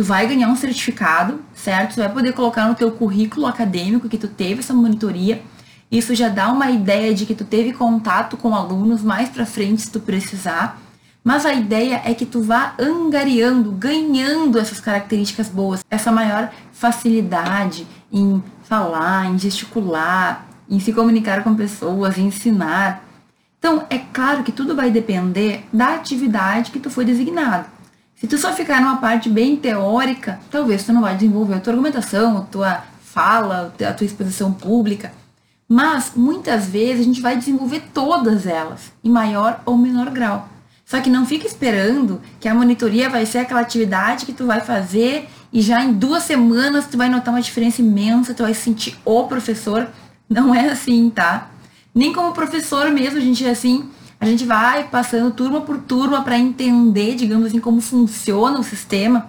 Tu 0.00 0.04
vai 0.04 0.26
ganhar 0.26 0.48
um 0.48 0.56
certificado, 0.56 1.40
certo? 1.54 1.96
Tu 1.96 2.00
vai 2.00 2.10
poder 2.10 2.32
colocar 2.32 2.66
no 2.66 2.74
teu 2.74 2.90
currículo 2.90 3.44
acadêmico 3.46 4.08
que 4.08 4.16
tu 4.16 4.28
teve 4.28 4.60
essa 4.60 4.72
monitoria. 4.72 5.42
Isso 5.92 6.14
já 6.14 6.30
dá 6.30 6.50
uma 6.50 6.70
ideia 6.70 7.14
de 7.14 7.26
que 7.26 7.34
tu 7.34 7.44
teve 7.44 7.74
contato 7.74 8.38
com 8.38 8.54
alunos 8.54 9.02
mais 9.02 9.28
para 9.28 9.44
frente 9.44 9.82
se 9.82 9.90
tu 9.90 10.00
precisar. 10.00 10.80
Mas 11.22 11.44
a 11.44 11.52
ideia 11.52 12.00
é 12.02 12.14
que 12.14 12.24
tu 12.24 12.40
vá 12.40 12.72
angariando, 12.78 13.72
ganhando 13.72 14.58
essas 14.58 14.80
características 14.80 15.50
boas, 15.50 15.84
essa 15.90 16.10
maior 16.10 16.50
facilidade 16.72 17.86
em 18.10 18.42
falar, 18.62 19.26
em 19.26 19.38
gesticular, 19.38 20.46
em 20.66 20.80
se 20.80 20.94
comunicar 20.94 21.44
com 21.44 21.54
pessoas, 21.54 22.16
em 22.16 22.28
ensinar. 22.28 23.04
Então, 23.58 23.84
é 23.90 23.98
claro 23.98 24.42
que 24.44 24.50
tudo 24.50 24.74
vai 24.74 24.90
depender 24.90 25.62
da 25.70 25.92
atividade 25.92 26.70
que 26.70 26.80
tu 26.80 26.88
foi 26.88 27.04
designado. 27.04 27.79
Se 28.20 28.26
tu 28.26 28.36
só 28.36 28.52
ficar 28.52 28.82
numa 28.82 28.98
parte 28.98 29.30
bem 29.30 29.56
teórica, 29.56 30.38
talvez 30.50 30.84
tu 30.84 30.92
não 30.92 31.00
vai 31.00 31.14
desenvolver 31.14 31.54
a 31.54 31.60
tua 31.60 31.72
argumentação, 31.72 32.36
a 32.36 32.42
tua 32.42 32.84
fala, 33.02 33.72
a 33.80 33.92
tua 33.94 34.04
exposição 34.04 34.52
pública. 34.52 35.10
Mas 35.66 36.12
muitas 36.14 36.66
vezes 36.66 37.00
a 37.00 37.04
gente 37.04 37.22
vai 37.22 37.34
desenvolver 37.34 37.82
todas 37.94 38.46
elas, 38.46 38.92
em 39.02 39.08
maior 39.08 39.62
ou 39.64 39.74
menor 39.78 40.10
grau. 40.10 40.46
Só 40.84 41.00
que 41.00 41.08
não 41.08 41.24
fica 41.24 41.46
esperando 41.46 42.20
que 42.38 42.46
a 42.46 42.54
monitoria 42.54 43.08
vai 43.08 43.24
ser 43.24 43.38
aquela 43.38 43.62
atividade 43.62 44.26
que 44.26 44.34
tu 44.34 44.44
vai 44.44 44.60
fazer 44.60 45.26
e 45.50 45.62
já 45.62 45.82
em 45.82 45.94
duas 45.94 46.24
semanas 46.24 46.88
tu 46.88 46.98
vai 46.98 47.08
notar 47.08 47.32
uma 47.32 47.40
diferença 47.40 47.80
imensa, 47.80 48.34
tu 48.34 48.42
vai 48.42 48.52
sentir 48.52 48.98
o 49.02 49.24
professor. 49.24 49.88
Não 50.28 50.54
é 50.54 50.68
assim, 50.68 51.08
tá? 51.08 51.48
Nem 51.94 52.12
como 52.12 52.34
professor 52.34 52.90
mesmo, 52.90 53.16
a 53.16 53.22
gente 53.22 53.46
é 53.46 53.50
assim, 53.50 53.88
a 54.20 54.26
gente 54.26 54.44
vai 54.44 54.86
passando 54.88 55.32
turma 55.32 55.62
por 55.62 55.78
turma 55.78 56.22
para 56.22 56.38
entender, 56.38 57.16
digamos 57.16 57.48
assim, 57.48 57.58
como 57.58 57.80
funciona 57.80 58.60
o 58.60 58.62
sistema. 58.62 59.28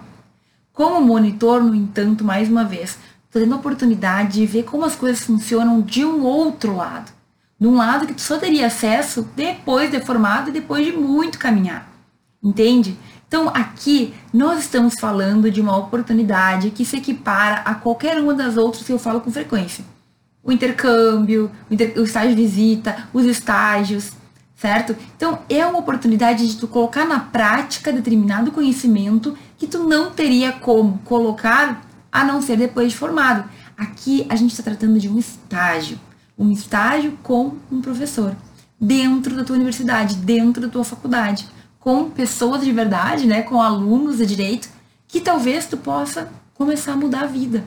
Como 0.72 1.00
monitor, 1.00 1.62
no 1.64 1.74
entanto, 1.74 2.22
mais 2.24 2.48
uma 2.48 2.64
vez, 2.64 2.98
tô 3.30 3.40
tendo 3.40 3.54
a 3.54 3.58
oportunidade 3.58 4.34
de 4.34 4.46
ver 4.46 4.64
como 4.64 4.84
as 4.84 4.94
coisas 4.94 5.24
funcionam 5.24 5.80
de 5.80 6.04
um 6.04 6.22
outro 6.22 6.76
lado 6.76 7.10
de 7.62 7.68
um 7.68 7.76
lado 7.76 8.08
que 8.08 8.14
tu 8.14 8.20
só 8.20 8.38
teria 8.38 8.66
acesso 8.66 9.28
depois 9.36 9.88
de 9.88 10.00
formado 10.00 10.48
e 10.48 10.52
depois 10.52 10.84
de 10.84 10.90
muito 10.90 11.38
caminhar. 11.38 11.88
Entende? 12.42 12.98
Então, 13.28 13.48
aqui 13.54 14.12
nós 14.34 14.58
estamos 14.58 14.96
falando 14.98 15.48
de 15.48 15.60
uma 15.60 15.76
oportunidade 15.76 16.72
que 16.72 16.84
se 16.84 16.96
equipara 16.96 17.60
a 17.60 17.76
qualquer 17.76 18.20
uma 18.20 18.34
das 18.34 18.56
outras 18.56 18.82
que 18.82 18.92
eu 18.92 18.98
falo 18.98 19.20
com 19.20 19.30
frequência. 19.30 19.84
O 20.42 20.50
intercâmbio, 20.50 21.52
o, 21.70 21.74
inter... 21.74 21.92
o 21.96 22.02
estágio 22.02 22.34
de 22.34 22.42
visita, 22.42 23.08
os 23.14 23.24
estágios, 23.26 24.10
certo? 24.62 24.96
Então, 25.16 25.40
é 25.50 25.66
uma 25.66 25.80
oportunidade 25.80 26.48
de 26.48 26.56
tu 26.56 26.66
colocar 26.66 27.04
na 27.04 27.20
prática 27.20 27.92
determinado 27.92 28.50
conhecimento 28.50 29.36
que 29.58 29.66
tu 29.66 29.84
não 29.84 30.10
teria 30.10 30.52
como 30.52 30.98
colocar 31.04 31.82
a 32.10 32.24
não 32.24 32.40
ser 32.40 32.56
depois 32.56 32.92
de 32.92 32.96
formado. 32.96 33.44
Aqui 33.76 34.24
a 34.30 34.36
gente 34.36 34.52
está 34.52 34.62
tratando 34.62 34.98
de 34.98 35.08
um 35.08 35.18
estágio 35.18 35.98
um 36.38 36.50
estágio 36.50 37.16
com 37.22 37.56
um 37.70 37.80
professor 37.80 38.34
dentro 38.80 39.36
da 39.36 39.44
tua 39.44 39.56
universidade, 39.56 40.16
dentro 40.16 40.62
da 40.62 40.68
tua 40.68 40.82
faculdade, 40.82 41.46
com 41.78 42.10
pessoas 42.10 42.64
de 42.64 42.72
verdade, 42.72 43.26
né, 43.26 43.42
com 43.42 43.60
alunos 43.60 44.18
de 44.18 44.26
direito, 44.26 44.68
que 45.06 45.20
talvez 45.20 45.66
tu 45.66 45.76
possa 45.76 46.28
começar 46.54 46.92
a 46.92 46.96
mudar 46.96 47.22
a 47.22 47.26
vida. 47.26 47.64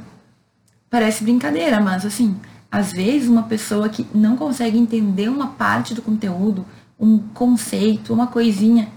Parece 0.89 1.23
brincadeira, 1.23 1.79
mas 1.79 2.05
assim, 2.05 2.37
às 2.71 2.91
vezes 2.91 3.29
uma 3.29 3.43
pessoa 3.43 3.87
que 3.87 4.05
não 4.13 4.35
consegue 4.35 4.77
entender 4.77 5.29
uma 5.29 5.47
parte 5.47 5.93
do 5.93 6.01
conteúdo, 6.01 6.65
um 6.99 7.17
conceito, 7.17 8.13
uma 8.13 8.27
coisinha, 8.27 8.89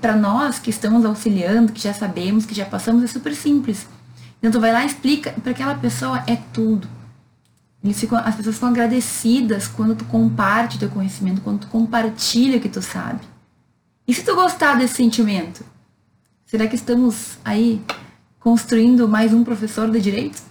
para 0.00 0.16
nós 0.16 0.58
que 0.58 0.70
estamos 0.70 1.04
auxiliando, 1.04 1.72
que 1.72 1.80
já 1.80 1.94
sabemos, 1.94 2.44
que 2.44 2.54
já 2.54 2.64
passamos, 2.64 3.04
é 3.04 3.06
super 3.06 3.34
simples. 3.34 3.86
Então 4.38 4.50
tu 4.50 4.60
vai 4.60 4.72
lá 4.72 4.82
e 4.82 4.86
explica, 4.86 5.32
para 5.32 5.52
aquela 5.52 5.74
pessoa 5.76 6.24
é 6.26 6.36
tudo. 6.52 6.88
Ficam, 7.94 8.18
as 8.18 8.34
pessoas 8.34 8.56
ficam 8.56 8.68
agradecidas 8.68 9.68
quando 9.68 9.94
tu 9.94 10.04
comparte 10.04 10.78
teu 10.78 10.88
conhecimento, 10.88 11.40
quando 11.40 11.60
tu 11.60 11.66
compartilha 11.68 12.58
o 12.58 12.60
que 12.60 12.68
tu 12.68 12.82
sabe. 12.82 13.20
E 14.06 14.12
se 14.14 14.24
tu 14.24 14.34
gostar 14.34 14.76
desse 14.76 14.94
sentimento? 14.94 15.64
Será 16.44 16.66
que 16.66 16.74
estamos 16.74 17.38
aí 17.44 17.80
construindo 18.38 19.08
mais 19.08 19.32
um 19.32 19.42
professor 19.44 19.90
de 19.90 20.00
direito? 20.00 20.42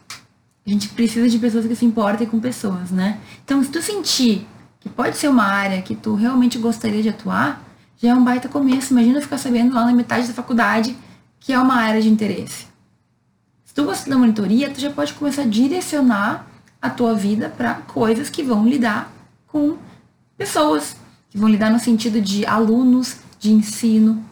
A 0.65 0.69
gente 0.69 0.89
precisa 0.89 1.27
de 1.27 1.37
pessoas 1.39 1.65
que 1.65 1.75
se 1.75 1.85
importem 1.85 2.27
com 2.27 2.39
pessoas, 2.39 2.91
né? 2.91 3.19
Então, 3.43 3.63
se 3.63 3.69
tu 3.69 3.81
sentir 3.81 4.47
que 4.81 4.89
pode 4.89 5.15
ser 5.15 5.29
uma 5.29 5.45
área 5.45 5.81
que 5.81 5.95
tu 5.95 6.15
realmente 6.15 6.57
gostaria 6.57 7.01
de 7.01 7.09
atuar, 7.09 7.63
já 7.97 8.09
é 8.09 8.13
um 8.13 8.23
baita 8.23 8.49
começo. 8.49 8.91
Imagina 8.91 9.21
ficar 9.21 9.37
sabendo 9.37 9.73
lá 9.73 9.85
na 9.85 9.93
metade 9.93 10.27
da 10.27 10.33
faculdade 10.33 10.97
que 11.39 11.53
é 11.53 11.59
uma 11.59 11.75
área 11.75 12.01
de 12.01 12.09
interesse. 12.09 12.67
Se 13.63 13.73
tu 13.73 13.85
gosta 13.85 14.09
da 14.09 14.17
monitoria, 14.17 14.69
tu 14.69 14.81
já 14.81 14.91
pode 14.91 15.13
começar 15.13 15.43
a 15.43 15.47
direcionar 15.47 16.45
a 16.81 16.89
tua 16.89 17.13
vida 17.13 17.47
para 17.47 17.75
coisas 17.75 18.29
que 18.29 18.43
vão 18.43 18.67
lidar 18.67 19.11
com 19.47 19.77
pessoas, 20.37 20.95
que 21.29 21.37
vão 21.37 21.47
lidar 21.47 21.71
no 21.71 21.79
sentido 21.79 22.19
de 22.19 22.45
alunos, 22.45 23.17
de 23.39 23.51
ensino. 23.51 24.23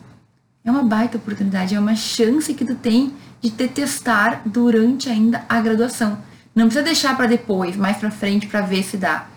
É 0.63 0.69
uma 0.69 0.83
baita 0.83 1.17
oportunidade, 1.17 1.73
é 1.73 1.79
uma 1.79 1.95
chance 1.95 2.53
que 2.53 2.65
tu 2.65 2.75
tem 2.75 3.13
de 3.41 3.49
te 3.49 3.67
testar 3.67 4.41
durante 4.45 5.09
ainda 5.09 5.45
a 5.47 5.61
graduação. 5.61 6.17
Não 6.53 6.65
precisa 6.65 6.83
deixar 6.83 7.15
para 7.15 7.27
depois, 7.27 7.75
mais 7.75 7.97
para 7.97 8.11
frente, 8.11 8.45
para 8.45 8.61
ver 8.61 8.83
se 8.83 8.97
dá. 8.97 9.27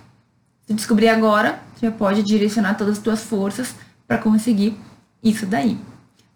Se 0.66 0.75
descobrir 0.75 1.09
agora, 1.09 1.61
você 1.75 1.87
já 1.87 1.92
pode 1.92 2.22
direcionar 2.22 2.75
todas 2.75 2.98
as 2.98 3.03
tuas 3.03 3.22
forças 3.22 3.75
para 4.07 4.18
conseguir 4.18 4.79
isso 5.22 5.46
daí. 5.46 5.79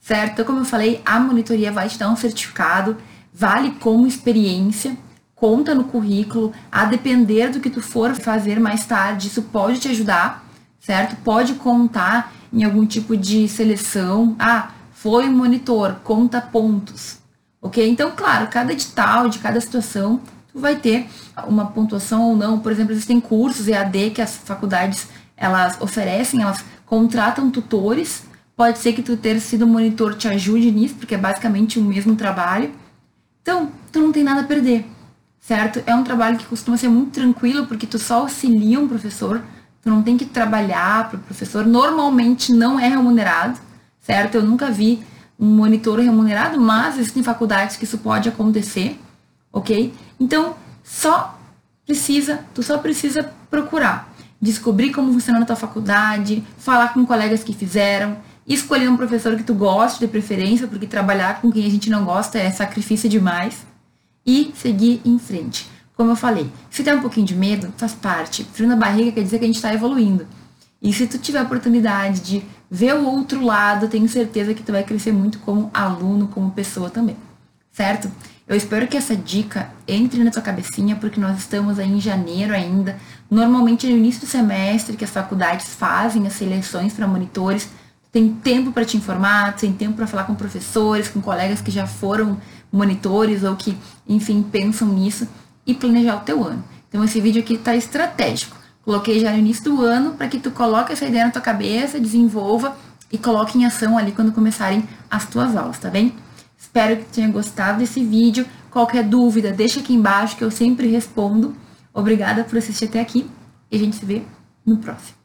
Certo? 0.00 0.32
Então, 0.32 0.44
como 0.44 0.60
eu 0.60 0.64
falei, 0.64 1.00
a 1.04 1.18
monitoria 1.18 1.72
vai 1.72 1.88
te 1.88 1.98
dar 1.98 2.10
um 2.10 2.16
certificado, 2.16 2.96
vale 3.32 3.72
como 3.80 4.06
experiência, 4.06 4.96
conta 5.34 5.74
no 5.74 5.84
currículo, 5.84 6.52
a 6.70 6.84
depender 6.84 7.48
do 7.48 7.60
que 7.60 7.68
tu 7.70 7.82
for 7.82 8.14
fazer 8.14 8.58
mais 8.58 8.86
tarde, 8.86 9.28
isso 9.28 9.42
pode 9.42 9.78
te 9.78 9.88
ajudar, 9.88 10.44
certo? 10.80 11.16
Pode 11.22 11.54
contar 11.54 12.32
em 12.52 12.64
algum 12.64 12.86
tipo 12.86 13.16
de 13.16 13.48
seleção. 13.48 14.34
Ah, 14.38 14.70
foi 14.92 15.28
monitor, 15.28 15.96
conta 16.02 16.40
pontos. 16.40 17.18
Ok? 17.60 17.86
Então, 17.88 18.12
claro, 18.14 18.48
cada 18.48 18.72
edital 18.72 19.28
de 19.28 19.38
cada 19.38 19.60
situação, 19.60 20.18
tu 20.18 20.32
vai 20.58 20.76
ter 20.76 21.06
uma 21.46 21.66
pontuação 21.66 22.30
ou 22.30 22.36
não. 22.36 22.58
Por 22.58 22.72
exemplo, 22.72 22.92
existem 22.92 23.20
cursos 23.20 23.68
EAD 23.68 24.10
que 24.10 24.22
as 24.22 24.36
faculdades 24.36 25.08
elas 25.36 25.80
oferecem, 25.80 26.42
elas 26.42 26.64
contratam 26.84 27.50
tutores. 27.50 28.24
Pode 28.56 28.78
ser 28.78 28.92
que 28.92 29.02
tu 29.02 29.16
ter 29.16 29.38
sido 29.40 29.66
monitor 29.66 30.14
te 30.14 30.28
ajude 30.28 30.70
nisso, 30.72 30.94
porque 30.94 31.14
é 31.14 31.18
basicamente 31.18 31.78
o 31.78 31.82
mesmo 31.82 32.16
trabalho. 32.16 32.72
Então, 33.42 33.70
tu 33.92 34.00
não 34.00 34.12
tem 34.12 34.24
nada 34.24 34.40
a 34.40 34.44
perder 34.44 34.86
certo? 35.46 35.80
É 35.86 35.94
um 35.94 36.02
trabalho 36.02 36.36
que 36.36 36.44
costuma 36.44 36.76
ser 36.76 36.88
muito 36.88 37.12
tranquilo, 37.12 37.66
porque 37.66 37.86
tu 37.86 38.00
só 38.00 38.22
auxilia 38.22 38.80
um 38.80 38.88
professor, 38.88 39.40
tu 39.80 39.88
não 39.88 40.02
tem 40.02 40.16
que 40.16 40.24
trabalhar 40.24 41.08
para 41.08 41.18
o 41.18 41.22
professor, 41.22 41.64
normalmente 41.64 42.52
não 42.52 42.80
é 42.80 42.88
remunerado, 42.88 43.56
certo? 44.00 44.34
Eu 44.34 44.42
nunca 44.42 44.72
vi 44.72 45.04
um 45.38 45.46
monitor 45.46 46.00
remunerado, 46.00 46.60
mas 46.60 46.98
existem 46.98 47.22
faculdades 47.22 47.76
que 47.76 47.84
isso 47.84 47.98
pode 47.98 48.28
acontecer, 48.28 48.98
ok? 49.56 49.94
Então, 50.20 50.54
só 50.84 51.38
precisa, 51.86 52.44
tu 52.54 52.62
só 52.62 52.76
precisa 52.76 53.32
procurar, 53.50 54.12
descobrir 54.40 54.92
como 54.92 55.10
funciona 55.14 55.40
a 55.40 55.46
tua 55.46 55.56
faculdade, 55.56 56.44
falar 56.58 56.92
com 56.92 57.06
colegas 57.06 57.42
que 57.42 57.54
fizeram, 57.54 58.18
escolher 58.46 58.88
um 58.88 58.98
professor 58.98 59.34
que 59.34 59.42
tu 59.42 59.54
goste 59.54 59.98
de 59.98 60.08
preferência, 60.08 60.68
porque 60.68 60.86
trabalhar 60.86 61.40
com 61.40 61.50
quem 61.50 61.64
a 61.64 61.70
gente 61.70 61.88
não 61.88 62.04
gosta 62.04 62.38
é 62.38 62.50
sacrifício 62.50 63.08
demais, 63.08 63.66
e 64.26 64.52
seguir 64.54 65.00
em 65.04 65.18
frente. 65.18 65.66
Como 65.96 66.10
eu 66.10 66.16
falei, 66.16 66.50
se 66.68 66.84
tem 66.84 66.94
um 66.94 67.00
pouquinho 67.00 67.26
de 67.26 67.34
medo, 67.34 67.72
faz 67.78 67.94
parte. 67.94 68.44
Frio 68.44 68.68
na 68.68 68.76
barriga 68.76 69.12
quer 69.12 69.22
dizer 69.22 69.38
que 69.38 69.44
a 69.44 69.46
gente 69.46 69.56
está 69.56 69.72
evoluindo. 69.72 70.26
E 70.82 70.92
se 70.92 71.06
tu 71.06 71.16
tiver 71.16 71.38
a 71.38 71.44
oportunidade 71.44 72.20
de 72.20 72.42
ver 72.70 72.94
o 72.94 73.06
outro 73.06 73.42
lado, 73.42 73.88
tenho 73.88 74.06
certeza 74.06 74.52
que 74.52 74.62
tu 74.62 74.72
vai 74.72 74.84
crescer 74.84 75.12
muito 75.12 75.38
como 75.38 75.70
aluno, 75.72 76.28
como 76.28 76.50
pessoa 76.50 76.90
também. 76.90 77.16
Certo? 77.76 78.10
Eu 78.48 78.56
espero 78.56 78.88
que 78.88 78.96
essa 78.96 79.14
dica 79.14 79.68
entre 79.86 80.24
na 80.24 80.30
tua 80.30 80.40
cabecinha, 80.40 80.96
porque 80.96 81.20
nós 81.20 81.36
estamos 81.36 81.78
aí 81.78 81.92
em 81.92 82.00
janeiro 82.00 82.54
ainda. 82.54 82.96
Normalmente 83.30 83.86
é 83.86 83.90
no 83.90 83.98
início 83.98 84.22
do 84.22 84.26
semestre 84.26 84.96
que 84.96 85.04
as 85.04 85.10
faculdades 85.10 85.74
fazem 85.74 86.26
as 86.26 86.32
seleções 86.32 86.94
para 86.94 87.06
monitores. 87.06 87.68
Tem 88.10 88.32
tempo 88.32 88.72
para 88.72 88.86
te 88.86 88.96
informar, 88.96 89.54
tem 89.56 89.74
tempo 89.74 89.94
para 89.94 90.06
falar 90.06 90.24
com 90.24 90.34
professores, 90.34 91.08
com 91.08 91.20
colegas 91.20 91.60
que 91.60 91.70
já 91.70 91.86
foram 91.86 92.38
monitores 92.72 93.44
ou 93.44 93.54
que, 93.56 93.76
enfim, 94.08 94.42
pensam 94.42 94.88
nisso 94.88 95.28
e 95.66 95.74
planejar 95.74 96.16
o 96.16 96.20
teu 96.20 96.42
ano. 96.42 96.64
Então 96.88 97.04
esse 97.04 97.20
vídeo 97.20 97.42
aqui 97.42 97.54
está 97.54 97.76
estratégico. 97.76 98.56
Coloquei 98.82 99.20
já 99.20 99.32
no 99.32 99.38
início 99.38 99.64
do 99.64 99.82
ano 99.82 100.12
para 100.12 100.28
que 100.28 100.38
tu 100.38 100.50
coloque 100.50 100.94
essa 100.94 101.04
ideia 101.04 101.26
na 101.26 101.30
tua 101.30 101.42
cabeça, 101.42 102.00
desenvolva 102.00 102.74
e 103.12 103.18
coloque 103.18 103.58
em 103.58 103.66
ação 103.66 103.98
ali 103.98 104.12
quando 104.12 104.32
começarem 104.32 104.82
as 105.10 105.26
tuas 105.26 105.54
aulas, 105.54 105.78
tá 105.78 105.90
bem? 105.90 106.14
Espero 106.76 106.98
que 106.98 107.06
tenha 107.06 107.30
gostado 107.30 107.78
desse 107.78 108.04
vídeo. 108.04 108.44
Qualquer 108.70 109.02
dúvida, 109.02 109.50
deixa 109.50 109.80
aqui 109.80 109.94
embaixo 109.94 110.36
que 110.36 110.44
eu 110.44 110.50
sempre 110.50 110.86
respondo. 110.86 111.56
Obrigada 111.90 112.44
por 112.44 112.58
assistir 112.58 112.84
até 112.84 113.00
aqui 113.00 113.26
e 113.70 113.76
a 113.76 113.78
gente 113.78 113.96
se 113.96 114.04
vê 114.04 114.20
no 114.62 114.76
próximo. 114.76 115.16